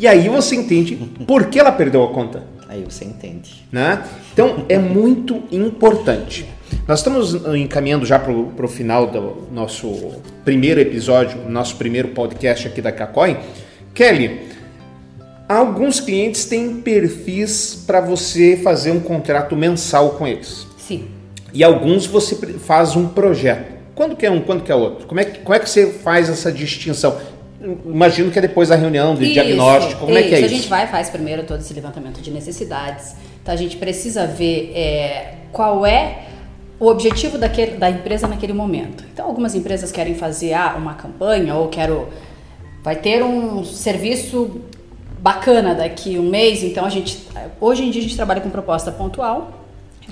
E 0.00 0.08
aí 0.08 0.30
você 0.30 0.56
entende 0.56 0.96
por 1.26 1.48
que 1.48 1.60
ela 1.60 1.70
perdeu 1.70 2.02
a 2.02 2.08
conta. 2.08 2.42
Aí 2.66 2.82
você 2.88 3.04
entende. 3.04 3.66
Né? 3.70 4.02
Então 4.32 4.64
é 4.66 4.78
muito 4.78 5.42
importante. 5.52 6.48
Nós 6.88 7.00
estamos 7.00 7.34
encaminhando 7.54 8.06
já 8.06 8.18
para 8.18 8.32
o 8.32 8.68
final 8.68 9.08
do 9.08 9.48
nosso 9.52 10.22
primeiro 10.42 10.80
episódio, 10.80 11.38
nosso 11.50 11.76
primeiro 11.76 12.08
podcast 12.08 12.66
aqui 12.66 12.80
da 12.80 12.90
Cacói. 12.90 13.36
Kelly, 13.92 14.40
alguns 15.46 16.00
clientes 16.00 16.46
têm 16.46 16.76
perfis 16.76 17.84
para 17.86 18.00
você 18.00 18.56
fazer 18.56 18.92
um 18.92 19.00
contrato 19.00 19.54
mensal 19.54 20.12
com 20.12 20.26
eles. 20.26 20.66
Sim. 20.78 21.08
E 21.52 21.62
alguns 21.62 22.06
você 22.06 22.36
faz 22.58 22.96
um 22.96 23.06
projeto. 23.06 23.80
Quando 23.94 24.16
que 24.16 24.24
é 24.24 24.30
um, 24.30 24.40
quando 24.40 24.62
que 24.62 24.72
é 24.72 24.74
outro? 24.74 25.06
Como 25.06 25.20
é 25.20 25.26
que, 25.26 25.40
como 25.40 25.54
é 25.54 25.58
que 25.58 25.68
você 25.68 25.88
faz 25.88 26.30
essa 26.30 26.50
distinção? 26.50 27.18
Imagino 27.84 28.30
que 28.30 28.38
é 28.38 28.42
depois 28.42 28.70
da 28.70 28.76
reunião 28.76 29.14
de 29.14 29.24
isso, 29.24 29.34
diagnóstico. 29.34 30.00
Como 30.00 30.12
isso. 30.12 30.18
é 30.18 30.22
que 30.28 30.34
é 30.34 30.38
isso? 30.38 30.46
A 30.46 30.48
gente 30.48 30.68
vai 30.68 30.86
faz 30.86 31.10
primeiro 31.10 31.44
todo 31.44 31.60
esse 31.60 31.74
levantamento 31.74 32.20
de 32.20 32.30
necessidades. 32.30 33.14
Então 33.42 33.52
a 33.52 33.56
gente 33.56 33.76
precisa 33.76 34.26
ver 34.26 34.72
é, 34.74 35.34
qual 35.52 35.84
é 35.84 36.24
o 36.78 36.86
objetivo 36.86 37.36
daquele, 37.36 37.76
da 37.76 37.90
empresa 37.90 38.26
naquele 38.26 38.54
momento. 38.54 39.04
Então 39.12 39.26
algumas 39.26 39.54
empresas 39.54 39.92
querem 39.92 40.14
fazer 40.14 40.54
ah, 40.54 40.74
uma 40.78 40.94
campanha 40.94 41.54
ou 41.54 41.68
quero 41.68 42.08
vai 42.82 42.96
ter 42.96 43.22
um 43.22 43.62
serviço 43.62 44.62
bacana 45.18 45.74
daqui 45.74 46.18
um 46.18 46.30
mês. 46.30 46.62
Então 46.62 46.86
a 46.86 46.90
gente 46.90 47.26
hoje 47.60 47.84
em 47.84 47.90
dia 47.90 48.00
a 48.00 48.04
gente 48.04 48.16
trabalha 48.16 48.40
com 48.40 48.48
proposta 48.48 48.90
pontual 48.90 49.59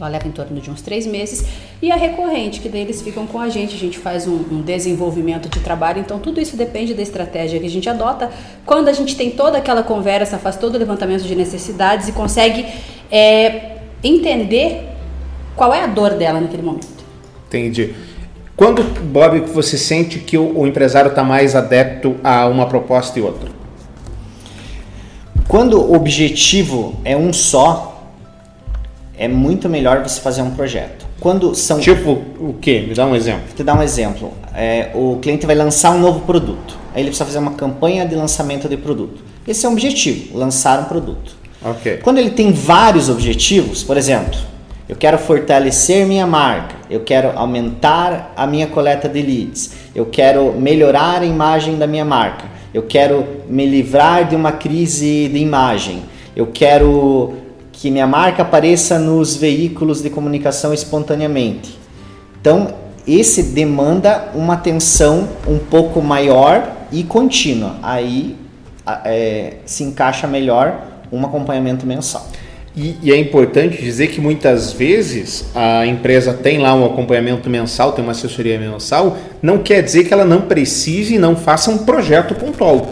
ela 0.00 0.08
leva 0.08 0.26
em 0.26 0.30
torno 0.30 0.60
de 0.60 0.70
uns 0.70 0.80
três 0.80 1.06
meses. 1.06 1.44
E 1.82 1.90
a 1.90 1.96
recorrente, 1.96 2.60
que 2.60 2.68
daí 2.68 2.82
eles 2.82 3.02
ficam 3.02 3.26
com 3.26 3.40
a 3.40 3.48
gente, 3.48 3.74
a 3.74 3.78
gente 3.78 3.98
faz 3.98 4.26
um, 4.26 4.36
um, 4.50 4.62
desenvolvimento 4.62 5.48
de 5.48 5.60
trabalho. 5.60 6.00
Então, 6.00 6.18
tudo 6.18 6.40
isso 6.40 6.56
depende 6.56 6.94
da 6.94 7.02
estratégia 7.02 7.60
que 7.60 7.66
a 7.66 7.70
gente 7.70 7.88
adota. 7.88 8.30
Quando 8.64 8.88
a 8.88 8.92
gente 8.92 9.16
tem 9.16 9.30
toda 9.30 9.58
aquela 9.58 9.82
conversa, 9.82 10.38
faz 10.38 10.56
todo 10.56 10.74
o 10.74 10.78
levantamento 10.78 11.22
de 11.22 11.34
necessidades 11.34 12.08
e 12.08 12.12
consegue 12.12 12.64
é, 13.10 13.78
entender 14.02 14.88
qual 15.56 15.74
é 15.74 15.82
a 15.82 15.86
dor 15.86 16.14
dela 16.14 16.40
naquele 16.40 16.62
momento. 16.62 16.88
Entendi. 17.48 17.94
Quando, 18.56 18.82
Bob, 18.82 19.40
você 19.52 19.78
sente 19.78 20.18
que 20.18 20.36
o, 20.36 20.60
o 20.60 20.66
empresário 20.66 21.10
está 21.10 21.22
mais 21.22 21.54
adepto 21.54 22.16
a 22.24 22.46
uma 22.46 22.66
proposta 22.66 23.18
e 23.18 23.22
outra? 23.22 23.50
Quando 25.48 25.80
o 25.80 25.94
objetivo 25.94 26.96
é 27.04 27.16
um 27.16 27.32
só, 27.32 27.87
é 29.18 29.26
muito 29.26 29.68
melhor 29.68 30.02
você 30.02 30.20
fazer 30.20 30.42
um 30.42 30.50
projeto. 30.52 31.06
Quando 31.20 31.54
são 31.54 31.80
tipo 31.80 32.22
o 32.38 32.54
que? 32.60 32.80
Me 32.80 32.94
dá 32.94 33.04
um 33.04 33.16
exemplo. 33.16 33.42
Vou 33.46 33.56
te 33.56 33.64
dar 33.64 33.74
um 33.74 33.82
exemplo. 33.82 34.32
É, 34.54 34.90
o 34.94 35.18
cliente 35.20 35.44
vai 35.44 35.56
lançar 35.56 35.90
um 35.90 35.98
novo 35.98 36.20
produto. 36.20 36.78
Aí 36.94 37.02
ele 37.02 37.08
precisa 37.08 37.24
fazer 37.24 37.38
uma 37.38 37.52
campanha 37.52 38.06
de 38.06 38.14
lançamento 38.14 38.68
de 38.68 38.76
produto. 38.76 39.22
Esse 39.46 39.66
é 39.66 39.68
o 39.68 39.72
objetivo, 39.72 40.38
lançar 40.38 40.80
um 40.80 40.84
produto. 40.84 41.36
Ok. 41.64 41.98
Quando 41.98 42.18
ele 42.18 42.30
tem 42.30 42.52
vários 42.52 43.08
objetivos, 43.08 43.82
por 43.82 43.96
exemplo, 43.96 44.38
eu 44.88 44.94
quero 44.94 45.18
fortalecer 45.18 46.06
minha 46.06 46.26
marca, 46.26 46.76
eu 46.88 47.00
quero 47.00 47.36
aumentar 47.36 48.32
a 48.36 48.46
minha 48.46 48.66
coleta 48.66 49.08
de 49.08 49.20
leads, 49.20 49.72
eu 49.94 50.06
quero 50.06 50.52
melhorar 50.52 51.22
a 51.22 51.26
imagem 51.26 51.76
da 51.76 51.86
minha 51.86 52.04
marca, 52.04 52.44
eu 52.72 52.82
quero 52.82 53.26
me 53.48 53.66
livrar 53.66 54.28
de 54.28 54.36
uma 54.36 54.52
crise 54.52 55.28
de 55.28 55.38
imagem, 55.38 56.02
eu 56.36 56.46
quero 56.46 57.34
que 57.78 57.92
minha 57.92 58.08
marca 58.08 58.42
apareça 58.42 58.98
nos 58.98 59.36
veículos 59.36 60.02
de 60.02 60.10
comunicação 60.10 60.74
espontaneamente. 60.74 61.78
Então, 62.40 62.74
esse 63.06 63.40
demanda 63.40 64.30
uma 64.34 64.54
atenção 64.54 65.28
um 65.46 65.58
pouco 65.58 66.02
maior 66.02 66.72
e 66.90 67.04
contínua. 67.04 67.76
Aí 67.80 68.34
é, 69.04 69.58
se 69.64 69.84
encaixa 69.84 70.26
melhor 70.26 70.88
um 71.12 71.24
acompanhamento 71.24 71.86
mensal. 71.86 72.26
E, 72.76 72.96
e, 73.00 73.12
é 73.12 73.16
importante 73.16 73.80
dizer 73.80 74.08
que 74.08 74.20
muitas 74.20 74.72
vezes 74.72 75.46
a 75.54 75.86
empresa 75.86 76.34
tem 76.34 76.58
lá 76.58 76.74
um 76.74 76.84
acompanhamento 76.84 77.48
mensal, 77.48 77.92
tem 77.92 78.04
uma 78.04 78.12
assessoria 78.12 78.58
mensal, 78.58 79.16
não 79.40 79.58
quer 79.58 79.82
dizer 79.82 80.02
que 80.04 80.12
ela 80.12 80.24
não 80.24 80.42
precise 80.42 81.14
e 81.14 81.18
não 81.18 81.36
faça 81.36 81.70
um 81.70 81.78
projeto 81.78 82.34
pontual 82.34 82.88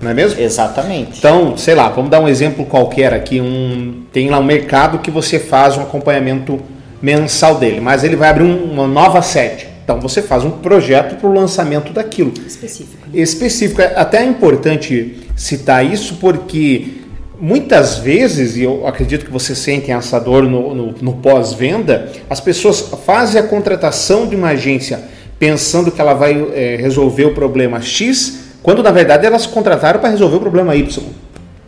não 0.00 0.10
é 0.10 0.14
mesmo? 0.14 0.40
Exatamente. 0.40 1.18
Então, 1.18 1.56
sei 1.56 1.74
lá, 1.74 1.88
vamos 1.88 2.10
dar 2.10 2.20
um 2.20 2.28
exemplo 2.28 2.64
qualquer 2.64 3.12
aqui. 3.12 3.40
Um, 3.40 4.02
tem 4.12 4.30
lá 4.30 4.38
um 4.38 4.44
mercado 4.44 4.98
que 4.98 5.10
você 5.10 5.38
faz 5.38 5.76
um 5.76 5.82
acompanhamento 5.82 6.60
mensal 7.02 7.56
dele, 7.56 7.80
mas 7.80 8.04
ele 8.04 8.16
vai 8.16 8.30
abrir 8.30 8.44
um, 8.44 8.64
uma 8.64 8.86
nova 8.86 9.22
sede. 9.22 9.68
Então 9.82 10.00
você 10.00 10.22
faz 10.22 10.44
um 10.44 10.50
projeto 10.50 11.16
para 11.16 11.28
o 11.28 11.32
lançamento 11.32 11.92
daquilo. 11.92 12.32
Específico. 12.46 13.08
Né? 13.12 13.20
Específico. 13.20 13.82
É 13.82 13.92
até 13.96 14.18
é 14.18 14.24
importante 14.24 15.16
citar 15.36 15.84
isso 15.84 16.16
porque 16.20 17.00
muitas 17.40 17.98
vezes, 17.98 18.56
e 18.56 18.62
eu 18.62 18.86
acredito 18.86 19.24
que 19.24 19.32
você 19.32 19.54
sente 19.54 19.90
essa 19.90 20.20
dor 20.20 20.44
no, 20.44 20.74
no, 20.74 20.94
no 21.00 21.12
pós-venda, 21.14 22.12
as 22.28 22.38
pessoas 22.38 22.80
fazem 23.04 23.40
a 23.40 23.44
contratação 23.44 24.26
de 24.26 24.36
uma 24.36 24.48
agência 24.48 25.00
pensando 25.38 25.90
que 25.90 26.00
ela 26.00 26.12
vai 26.12 26.38
é, 26.54 26.76
resolver 26.76 27.24
o 27.24 27.34
problema 27.34 27.80
X, 27.80 28.49
quando 28.62 28.82
na 28.82 28.90
verdade 28.90 29.26
elas 29.26 29.46
contrataram 29.46 30.00
para 30.00 30.10
resolver 30.10 30.36
o 30.36 30.40
problema 30.40 30.74
Y. 30.76 31.04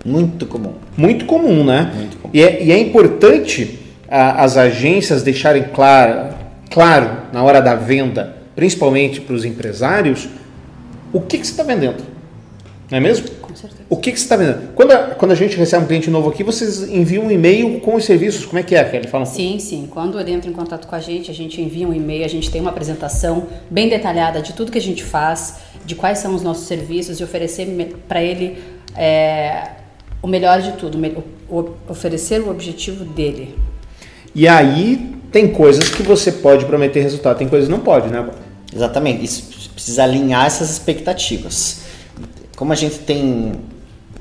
Muito 0.04 0.46
comum. 0.46 0.74
Muito 0.96 1.24
comum, 1.24 1.64
né? 1.64 1.92
Muito 1.94 2.16
comum. 2.18 2.30
E, 2.34 2.42
é, 2.42 2.62
e 2.62 2.72
é 2.72 2.78
importante 2.78 3.78
a, 4.08 4.42
as 4.44 4.56
agências 4.56 5.22
deixarem 5.22 5.64
claro, 5.72 6.34
claro 6.70 7.10
na 7.32 7.42
hora 7.42 7.60
da 7.60 7.74
venda, 7.74 8.36
principalmente 8.54 9.20
para 9.20 9.34
os 9.34 9.44
empresários, 9.44 10.28
o 11.12 11.20
que, 11.20 11.38
que 11.38 11.46
você 11.46 11.52
está 11.52 11.62
vendendo. 11.62 12.02
Não 12.90 12.98
é 12.98 13.00
mesmo? 13.00 13.26
O 13.92 13.96
que, 13.98 14.10
que 14.10 14.18
você 14.18 14.24
está 14.24 14.36
vendendo? 14.36 14.72
Quando 14.74 14.90
a, 14.92 14.98
quando 15.08 15.32
a 15.32 15.34
gente 15.34 15.54
recebe 15.54 15.84
um 15.84 15.86
cliente 15.86 16.08
novo 16.08 16.30
aqui, 16.30 16.42
vocês 16.42 16.82
enviam 16.88 17.26
um 17.26 17.30
e-mail 17.30 17.78
com 17.80 17.94
os 17.94 18.06
serviços. 18.06 18.46
Como 18.46 18.58
é 18.58 18.62
que 18.62 18.74
é, 18.74 18.82
Kelly? 18.82 19.06
Fala. 19.06 19.26
Sim, 19.26 19.58
sim. 19.58 19.86
Quando 19.90 20.18
ele 20.18 20.32
entra 20.32 20.48
em 20.48 20.52
contato 20.54 20.86
com 20.86 20.94
a 20.94 20.98
gente, 20.98 21.30
a 21.30 21.34
gente 21.34 21.60
envia 21.60 21.86
um 21.86 21.92
e-mail, 21.92 22.24
a 22.24 22.28
gente 22.28 22.50
tem 22.50 22.58
uma 22.58 22.70
apresentação 22.70 23.48
bem 23.70 23.90
detalhada 23.90 24.40
de 24.40 24.54
tudo 24.54 24.72
que 24.72 24.78
a 24.78 24.80
gente 24.80 25.04
faz, 25.04 25.56
de 25.84 25.94
quais 25.94 26.16
são 26.20 26.34
os 26.34 26.40
nossos 26.40 26.66
serviços 26.66 27.20
e 27.20 27.22
oferecer 27.22 27.68
para 28.08 28.22
ele 28.22 28.62
é, 28.96 29.72
o 30.22 30.26
melhor 30.26 30.62
de 30.62 30.72
tudo, 30.72 30.96
o, 31.50 31.54
o, 31.54 31.74
oferecer 31.86 32.40
o 32.40 32.48
objetivo 32.48 33.04
dele. 33.04 33.58
E 34.34 34.48
aí 34.48 35.16
tem 35.30 35.48
coisas 35.48 35.90
que 35.90 36.02
você 36.02 36.32
pode 36.32 36.64
prometer 36.64 37.02
resultado, 37.02 37.36
tem 37.36 37.46
coisas 37.46 37.68
que 37.68 37.74
não 37.74 37.80
pode, 37.84 38.08
né? 38.08 38.26
Exatamente. 38.74 39.22
Isso 39.22 39.68
precisa 39.74 40.04
alinhar 40.04 40.46
essas 40.46 40.70
expectativas 40.70 41.82
como 42.62 42.72
a 42.72 42.76
gente 42.76 43.00
tem 43.00 43.54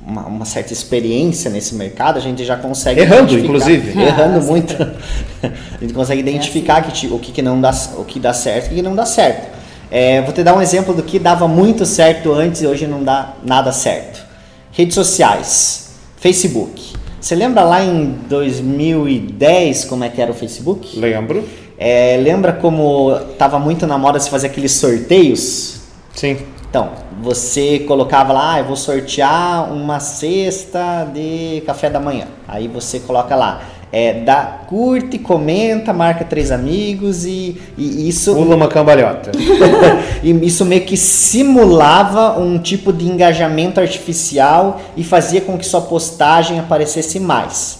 uma, 0.06 0.26
uma, 0.26 0.46
certa 0.46 0.74
experiência 0.74 1.50
nesse 1.50 1.76
mercado, 1.76 2.18
a 2.18 2.22
gente 2.22 2.44
já 2.44 2.58
consegue. 2.58 3.02
Errando, 3.02 3.38
inclusive. 3.38 4.00
Errando 4.00 4.40
ah, 4.40 4.42
muito. 4.42 4.74
a 5.44 5.82
gente 5.82 5.94
consegue 5.94 6.20
identificar 6.20 6.78
é 6.78 6.88
assim. 6.88 7.08
que, 7.08 7.14
o 7.14 7.20
que, 7.20 7.32
que, 7.32 7.42
não 7.42 7.60
dá, 7.60 7.72
o 7.98 8.04
que 8.04 8.20
dá 8.20 8.34
certo 8.34 8.70
e 8.70 8.74
o 8.74 8.76
que 8.76 8.82
não 8.82 8.96
dá 8.96 9.06
certo. 9.06 9.60
É, 9.90 10.22
vou 10.22 10.34
te 10.34 10.42
dar 10.44 10.56
um 10.56 10.62
exemplo 10.62 10.94
do 10.94 11.04
que 11.04 11.20
dava 11.20 11.48
muito 11.48 11.86
certo 11.86 12.32
antes 12.32 12.62
e 12.62 12.68
hoje 12.68 12.88
não 12.88 13.04
dá 13.04 13.34
nada 13.44 13.72
certo. 13.72 14.26
Redes 14.72 14.96
sociais, 14.96 15.92
Facebook. 16.18 16.94
Você 17.20 17.36
lembra 17.36 17.64
lá 17.64 17.84
em 17.84 18.16
2010 18.28 19.86
como 19.86 20.04
é 20.04 20.10
que 20.10 20.22
era 20.22 20.32
o 20.32 20.34
Facebook? 20.34 20.98
Lembro. 20.98 21.48
É, 21.78 22.18
lembra 22.18 22.54
como 22.54 23.16
estava 23.32 23.60
muito 23.60 23.86
na 23.86 23.98
moda 23.98 24.20
se 24.20 24.30
fazer 24.30 24.48
aqueles 24.48 24.72
sorteios? 24.72 25.82
Sim. 26.16 26.38
Então, 26.72 26.92
você 27.22 27.80
colocava 27.80 28.32
lá, 28.32 28.54
ah, 28.54 28.60
eu 28.60 28.64
vou 28.64 28.78
sortear 28.78 29.74
uma 29.74 30.00
cesta 30.00 31.04
de 31.14 31.62
café 31.66 31.90
da 31.90 32.00
manhã. 32.00 32.28
Aí 32.48 32.70
você 32.70 33.02
coloca 33.02 33.36
lá, 33.36 33.62
é, 33.92 34.22
dá, 34.22 34.62
curte, 34.68 35.20
comenta, 35.20 35.92
marca 35.92 36.24
três 36.24 36.50
amigos 36.50 37.26
e, 37.26 37.58
e 37.78 38.08
isso. 38.08 38.34
Pula 38.34 38.56
uma 38.56 38.70
cambalhota. 38.70 39.34
e 40.24 40.32
isso 40.46 40.64
meio 40.64 40.86
que 40.86 40.96
simulava 40.96 42.40
um 42.40 42.58
tipo 42.58 42.94
de 42.94 43.06
engajamento 43.06 43.82
artificial 43.82 44.80
e 44.96 45.04
fazia 45.04 45.42
com 45.42 45.58
que 45.58 45.66
sua 45.66 45.82
postagem 45.82 46.58
aparecesse 46.58 47.20
mais. 47.20 47.80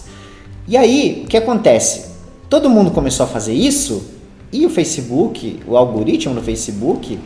E 0.68 0.76
aí, 0.76 1.22
o 1.24 1.28
que 1.28 1.38
acontece? 1.38 2.10
Todo 2.50 2.68
mundo 2.68 2.90
começou 2.90 3.24
a 3.24 3.26
fazer 3.26 3.54
isso 3.54 4.04
e 4.52 4.66
o 4.66 4.70
Facebook, 4.70 5.60
o 5.66 5.78
algoritmo 5.78 6.34
do 6.34 6.42
Facebook, 6.42 7.18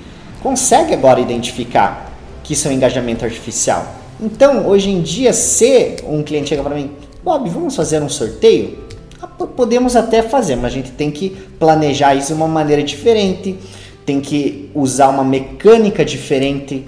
consegue 0.47 0.95
agora 0.95 1.19
identificar 1.19 2.13
que 2.45 2.53
isso 2.53 2.69
é 2.69 2.71
um 2.71 2.75
engajamento 2.75 3.25
artificial. 3.25 3.85
Então, 4.21 4.69
hoje 4.69 4.89
em 4.91 5.03
dia, 5.03 5.33
se 5.33 5.97
um 6.07 6.23
cliente 6.23 6.51
chega 6.51 6.63
para 6.63 6.73
mim, 6.73 6.93
Bob, 7.25 7.51
vamos 7.51 7.75
fazer 7.75 8.01
um 8.01 8.09
sorteio? 8.09 8.79
Ah, 9.21 9.27
podemos 9.27 9.97
até 9.97 10.23
fazer, 10.23 10.55
mas 10.55 10.67
a 10.67 10.69
gente 10.69 10.93
tem 10.93 11.11
que 11.11 11.31
planejar 11.59 12.15
isso 12.15 12.29
de 12.29 12.35
uma 12.35 12.47
maneira 12.47 12.81
diferente, 12.81 13.59
tem 14.05 14.21
que 14.21 14.71
usar 14.73 15.09
uma 15.09 15.25
mecânica 15.25 16.05
diferente. 16.05 16.87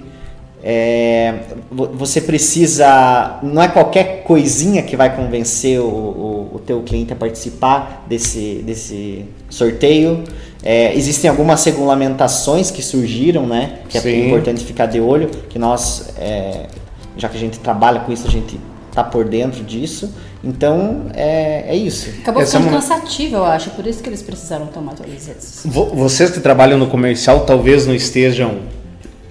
É, 0.63 1.39
você 1.69 2.21
precisa, 2.21 3.39
não 3.43 3.61
é 3.61 3.67
qualquer 3.67 4.23
coisinha 4.23 4.83
que 4.83 4.95
vai 4.95 5.13
convencer 5.13 5.81
o, 5.81 5.85
o, 5.85 6.51
o 6.55 6.59
teu 6.59 6.81
cliente 6.81 7.11
a 7.11 7.15
participar 7.15 8.05
desse, 8.07 8.63
desse 8.65 9.25
sorteio. 9.49 10.23
É, 10.61 10.93
existem 10.95 11.29
algumas 11.29 11.63
regulamentações 11.63 12.69
que 12.69 12.81
surgiram, 12.81 13.47
né? 13.47 13.79
Que 13.87 13.97
é 13.97 14.01
Sim. 14.01 14.09
é 14.09 14.27
importante 14.27 14.63
ficar 14.63 14.87
de 14.87 14.99
olho, 14.99 15.29
que 15.49 15.57
nós, 15.57 16.13
é, 16.17 16.67
já 17.15 17.29
que 17.29 17.37
a 17.37 17.39
gente 17.39 17.59
trabalha 17.59 18.01
com 18.01 18.11
isso, 18.11 18.27
a 18.27 18.29
gente 18.29 18.59
tá 18.91 19.03
por 19.03 19.25
dentro 19.25 19.63
disso. 19.63 20.13
Então, 20.43 21.07
é, 21.13 21.65
é 21.67 21.75
isso. 21.75 22.09
Acabou 22.21 22.41
Essa 22.41 22.57
ficando 22.59 22.73
é 22.73 22.77
uma... 22.77 22.81
cansativo, 22.81 23.35
eu 23.37 23.45
acho, 23.45 23.69
por 23.71 23.85
isso 23.87 24.01
que 24.01 24.09
eles 24.09 24.21
precisaram 24.21 24.67
tomar 24.67 24.93
atualizações. 24.93 25.73
Vocês 25.93 26.29
que 26.29 26.39
trabalham 26.39 26.77
no 26.77 26.87
comercial 26.87 27.41
talvez 27.45 27.85
não 27.85 27.93
estejam 27.93 28.59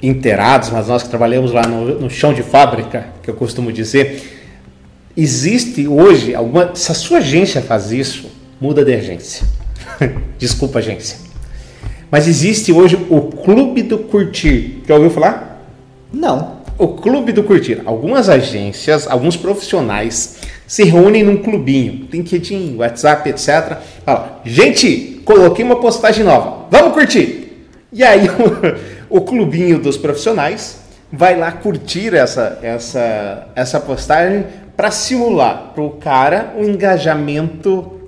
inteirados, 0.03 0.71
mas 0.71 0.89
nós 0.89 1.03
que 1.03 1.09
trabalhamos 1.09 1.53
lá 1.53 1.63
no, 1.67 2.01
no 2.01 2.11
chão 2.11 2.33
de 2.33 2.43
fábrica, 2.43 3.09
que 3.23 3.29
eu 3.29 3.35
costumo 3.35 3.73
dizer, 3.73 4.39
existe 5.17 5.89
hoje 5.89 6.35
alguma. 6.35 6.75
Se 6.75 6.93
a 6.93 6.95
sua 6.95 7.19
agência 7.19 7.61
faz 7.61 7.91
isso, 7.91 8.31
muda 8.61 8.85
de 8.85 8.95
agência. 8.95 9.47
Desculpa, 10.39 10.79
agência. 10.79 11.19
Mas 12.11 12.27
existe 12.27 12.73
hoje 12.73 12.97
o 13.11 13.21
Clube 13.21 13.83
do 13.83 13.99
Curtir. 13.99 14.83
Já 14.87 14.95
ouviu 14.95 15.11
falar? 15.11 15.63
Não. 16.13 16.59
O 16.79 16.89
Clube 16.89 17.33
do 17.33 17.43
Curtir. 17.43 17.83
Algumas 17.85 18.29
agências, 18.29 19.07
alguns 19.07 19.37
profissionais 19.37 20.39
se 20.67 20.85
reúnem 20.85 21.23
num 21.23 21.39
clubinho, 21.39 22.07
LinkedIn, 22.13 22.77
WhatsApp, 22.77 23.31
etc. 23.31 23.79
Fala, 24.05 24.41
gente, 24.45 25.23
coloquei 25.25 25.65
uma 25.65 25.81
postagem 25.81 26.25
nova, 26.25 26.67
vamos 26.71 26.93
curtir. 26.93 27.67
E 27.91 28.05
aí 28.05 28.29
o, 29.09 29.19
o 29.19 29.21
clubinho 29.23 29.79
dos 29.79 29.97
profissionais 29.97 30.79
vai 31.11 31.39
lá 31.39 31.51
curtir 31.51 32.15
essa, 32.15 32.59
essa, 32.63 33.49
essa 33.55 33.81
postagem 33.81 34.45
para 34.77 34.91
simular 34.91 35.73
para 35.75 35.83
o 35.83 35.91
cara 35.93 36.55
um 36.57 36.65
engajamento 36.65 37.99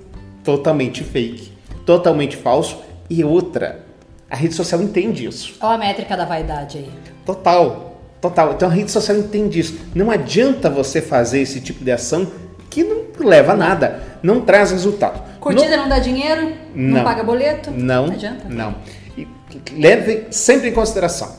totalmente 0.43 1.03
fake 1.03 1.51
totalmente 1.85 2.35
falso. 2.37 2.77
E 3.09 3.23
outra, 3.23 3.83
a 4.29 4.35
rede 4.35 4.53
social 4.53 4.81
entende 4.81 5.25
isso. 5.25 5.55
Olha 5.59 5.75
a 5.75 5.77
métrica 5.77 6.15
da 6.15 6.25
vaidade 6.25 6.77
aí. 6.77 6.89
Total, 7.25 7.97
total. 8.21 8.53
Então 8.53 8.69
a 8.69 8.71
rede 8.71 8.89
social 8.89 9.17
entende 9.17 9.59
isso. 9.59 9.77
Não 9.93 10.09
adianta 10.09 10.69
você 10.69 11.01
fazer 11.01 11.41
esse 11.41 11.59
tipo 11.59 11.83
de 11.83 11.91
ação 11.91 12.27
que 12.69 12.83
não 12.83 13.01
leva 13.19 13.51
a 13.51 13.55
nada, 13.57 14.01
não 14.23 14.41
traz 14.41 14.71
resultado. 14.71 15.21
Curtida 15.41 15.75
não, 15.75 15.83
não 15.83 15.89
dá 15.89 15.99
dinheiro, 15.99 16.53
não, 16.73 16.97
não, 16.97 17.03
paga 17.03 17.23
boleto, 17.23 17.71
não, 17.71 18.07
não 18.07 18.13
adianta. 18.13 18.47
Não. 18.47 18.75
E 19.17 19.27
leve 19.73 20.27
sempre 20.31 20.69
em 20.69 20.73
consideração. 20.73 21.35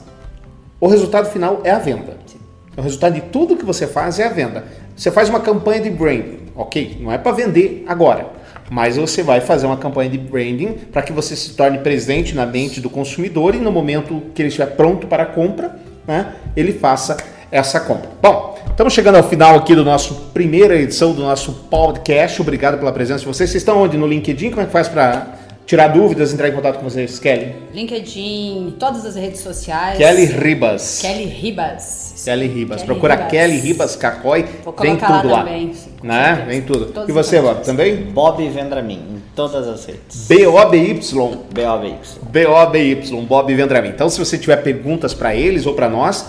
O 0.78 0.88
resultado 0.88 1.30
final 1.30 1.62
é 1.64 1.70
a 1.70 1.78
venda. 1.78 2.18
Sim. 2.26 2.38
O 2.76 2.82
resultado 2.82 3.14
de 3.14 3.22
tudo 3.22 3.56
que 3.56 3.64
você 3.64 3.86
faz 3.86 4.18
é 4.18 4.26
a 4.26 4.28
venda. 4.28 4.64
Você 4.94 5.10
faz 5.10 5.30
uma 5.30 5.40
campanha 5.40 5.80
de 5.80 5.88
branding, 5.88 6.40
ok? 6.54 6.98
Não 7.00 7.10
é 7.10 7.16
para 7.16 7.32
vender 7.32 7.84
agora 7.88 8.41
mas 8.72 8.96
você 8.96 9.22
vai 9.22 9.42
fazer 9.42 9.66
uma 9.66 9.76
campanha 9.76 10.08
de 10.08 10.16
branding 10.16 10.72
para 10.90 11.02
que 11.02 11.12
você 11.12 11.36
se 11.36 11.52
torne 11.52 11.76
presente 11.80 12.34
na 12.34 12.46
mente 12.46 12.80
do 12.80 12.88
consumidor 12.88 13.54
e 13.54 13.58
no 13.58 13.70
momento 13.70 14.22
que 14.34 14.40
ele 14.40 14.48
estiver 14.48 14.74
pronto 14.74 15.06
para 15.06 15.24
a 15.24 15.26
compra, 15.26 15.76
né, 16.06 16.32
ele 16.56 16.72
faça 16.72 17.18
essa 17.50 17.78
compra. 17.80 18.08
Bom, 18.22 18.58
estamos 18.70 18.94
chegando 18.94 19.16
ao 19.16 19.24
final 19.24 19.56
aqui 19.56 19.74
do 19.74 19.84
nosso 19.84 20.14
primeira 20.32 20.74
edição 20.74 21.12
do 21.12 21.20
nosso 21.20 21.52
podcast. 21.68 22.40
Obrigado 22.40 22.78
pela 22.78 22.90
presença 22.90 23.20
de 23.20 23.26
vocês. 23.26 23.50
Vocês 23.50 23.60
estão 23.60 23.76
onde? 23.82 23.98
No 23.98 24.06
LinkedIn? 24.06 24.48
Como 24.48 24.62
é 24.62 24.64
que 24.64 24.72
faz 24.72 24.88
para 24.88 25.26
tirar 25.66 25.88
dúvidas, 25.88 26.32
entrar 26.32 26.48
em 26.48 26.52
contato 26.52 26.78
com 26.78 26.84
vocês, 26.88 27.18
Kelly? 27.18 27.54
LinkedIn, 27.72 28.76
todas 28.78 29.04
as 29.06 29.16
redes 29.16 29.40
sociais. 29.40 29.98
Kelly 29.98 30.24
Ribas. 30.26 31.00
Kelly 31.00 31.24
Ribas. 31.24 32.22
Kelly 32.24 32.46
Ribas. 32.46 32.76
Kelly 32.76 32.86
Procura 32.86 33.14
Ribas. 33.14 33.30
Kelly 33.30 33.56
Ribas 33.58 33.96
Cacói. 33.96 34.46
Vem 34.80 34.96
tudo 34.96 35.28
lá. 35.28 35.38
Também, 35.38 35.72
sim, 35.72 35.90
né? 36.02 36.44
Vem 36.46 36.62
tudo. 36.62 36.86
Todos 36.86 37.08
e 37.08 37.12
você, 37.12 37.40
Bob, 37.40 37.64
também? 37.64 37.96
Bob 37.96 38.48
Vendramin, 38.48 38.94
em 38.94 39.22
todas 39.34 39.66
as 39.66 39.84
redes. 39.84 40.26
B-O-B-Y. 40.28 41.38
B-O-B-Y. 41.52 41.98
B-O-B-Y, 42.30 43.26
Bob 43.26 43.54
Vendramin. 43.54 43.88
Então, 43.88 44.08
se 44.08 44.18
você 44.18 44.36
tiver 44.36 44.56
perguntas 44.56 45.14
para 45.14 45.34
eles 45.34 45.66
ou 45.66 45.74
para 45.74 45.88
nós, 45.88 46.26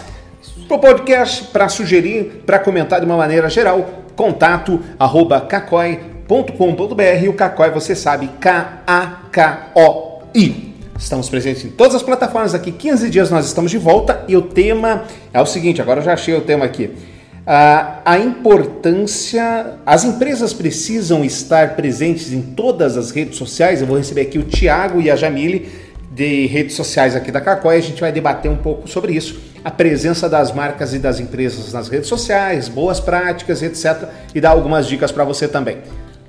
pro 0.67 0.79
podcast, 0.79 1.45
para 1.45 1.67
sugerir, 1.69 2.43
para 2.45 2.59
comentar 2.59 2.99
de 2.99 3.05
uma 3.05 3.17
maneira 3.17 3.49
geral, 3.49 4.03
contato 4.15 4.79
arroba 4.97 5.41
cacói.com.br. 6.33 7.29
O 7.29 7.33
Cacói, 7.33 7.69
você 7.69 7.95
sabe, 7.95 8.27
K-A-K-O-I. 8.39 9.53
Estamos 10.97 11.29
presentes 11.29 11.63
em 11.65 11.69
todas 11.69 11.93
as 11.95 12.01
plataformas. 12.01 12.53
Daqui 12.53 12.71
15 12.71 13.09
dias 13.09 13.29
nós 13.29 13.45
estamos 13.45 13.69
de 13.69 13.77
volta 13.77 14.23
e 14.27 14.35
o 14.35 14.41
tema 14.41 15.03
é 15.31 15.39
o 15.39 15.45
seguinte: 15.45 15.79
agora 15.81 15.99
eu 15.99 16.03
já 16.03 16.13
achei 16.13 16.33
o 16.33 16.41
tema 16.41 16.65
aqui. 16.65 16.89
Ah, 17.45 17.99
a 18.05 18.17
importância. 18.17 19.73
As 19.85 20.03
empresas 20.05 20.53
precisam 20.53 21.23
estar 21.23 21.75
presentes 21.75 22.33
em 22.33 22.41
todas 22.41 22.97
as 22.97 23.11
redes 23.11 23.37
sociais. 23.37 23.81
Eu 23.81 23.87
vou 23.87 23.97
receber 23.97 24.21
aqui 24.21 24.39
o 24.39 24.43
Tiago 24.43 24.99
e 25.01 25.11
a 25.11 25.15
Jamile 25.15 25.69
de 26.11 26.47
redes 26.47 26.75
sociais 26.75 27.15
aqui 27.15 27.31
da 27.31 27.41
Cacói. 27.41 27.77
A 27.77 27.81
gente 27.81 28.01
vai 28.01 28.11
debater 28.11 28.49
um 28.49 28.57
pouco 28.57 28.87
sobre 28.87 29.13
isso. 29.13 29.39
A 29.63 29.69
presença 29.71 30.27
das 30.29 30.51
marcas 30.51 30.93
e 30.93 30.99
das 30.99 31.19
empresas 31.19 31.71
nas 31.73 31.89
redes 31.89 32.07
sociais, 32.07 32.67
boas 32.69 32.99
práticas, 32.99 33.61
etc. 33.61 34.09
E 34.33 34.41
dar 34.41 34.51
algumas 34.51 34.87
dicas 34.87 35.11
para 35.11 35.23
você 35.23 35.47
também. 35.47 35.77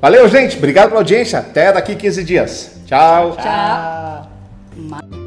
Valeu, 0.05 0.29
gente. 0.29 0.59
Obrigado 0.59 0.89
pela 0.89 1.01
audiência. 1.01 1.39
Até 1.39 1.73
daqui 1.73 1.97
15 1.97 2.25
dias. 2.25 2.73
Tchau. 2.87 3.39
Tchau. 3.39 4.29
My 4.77 5.24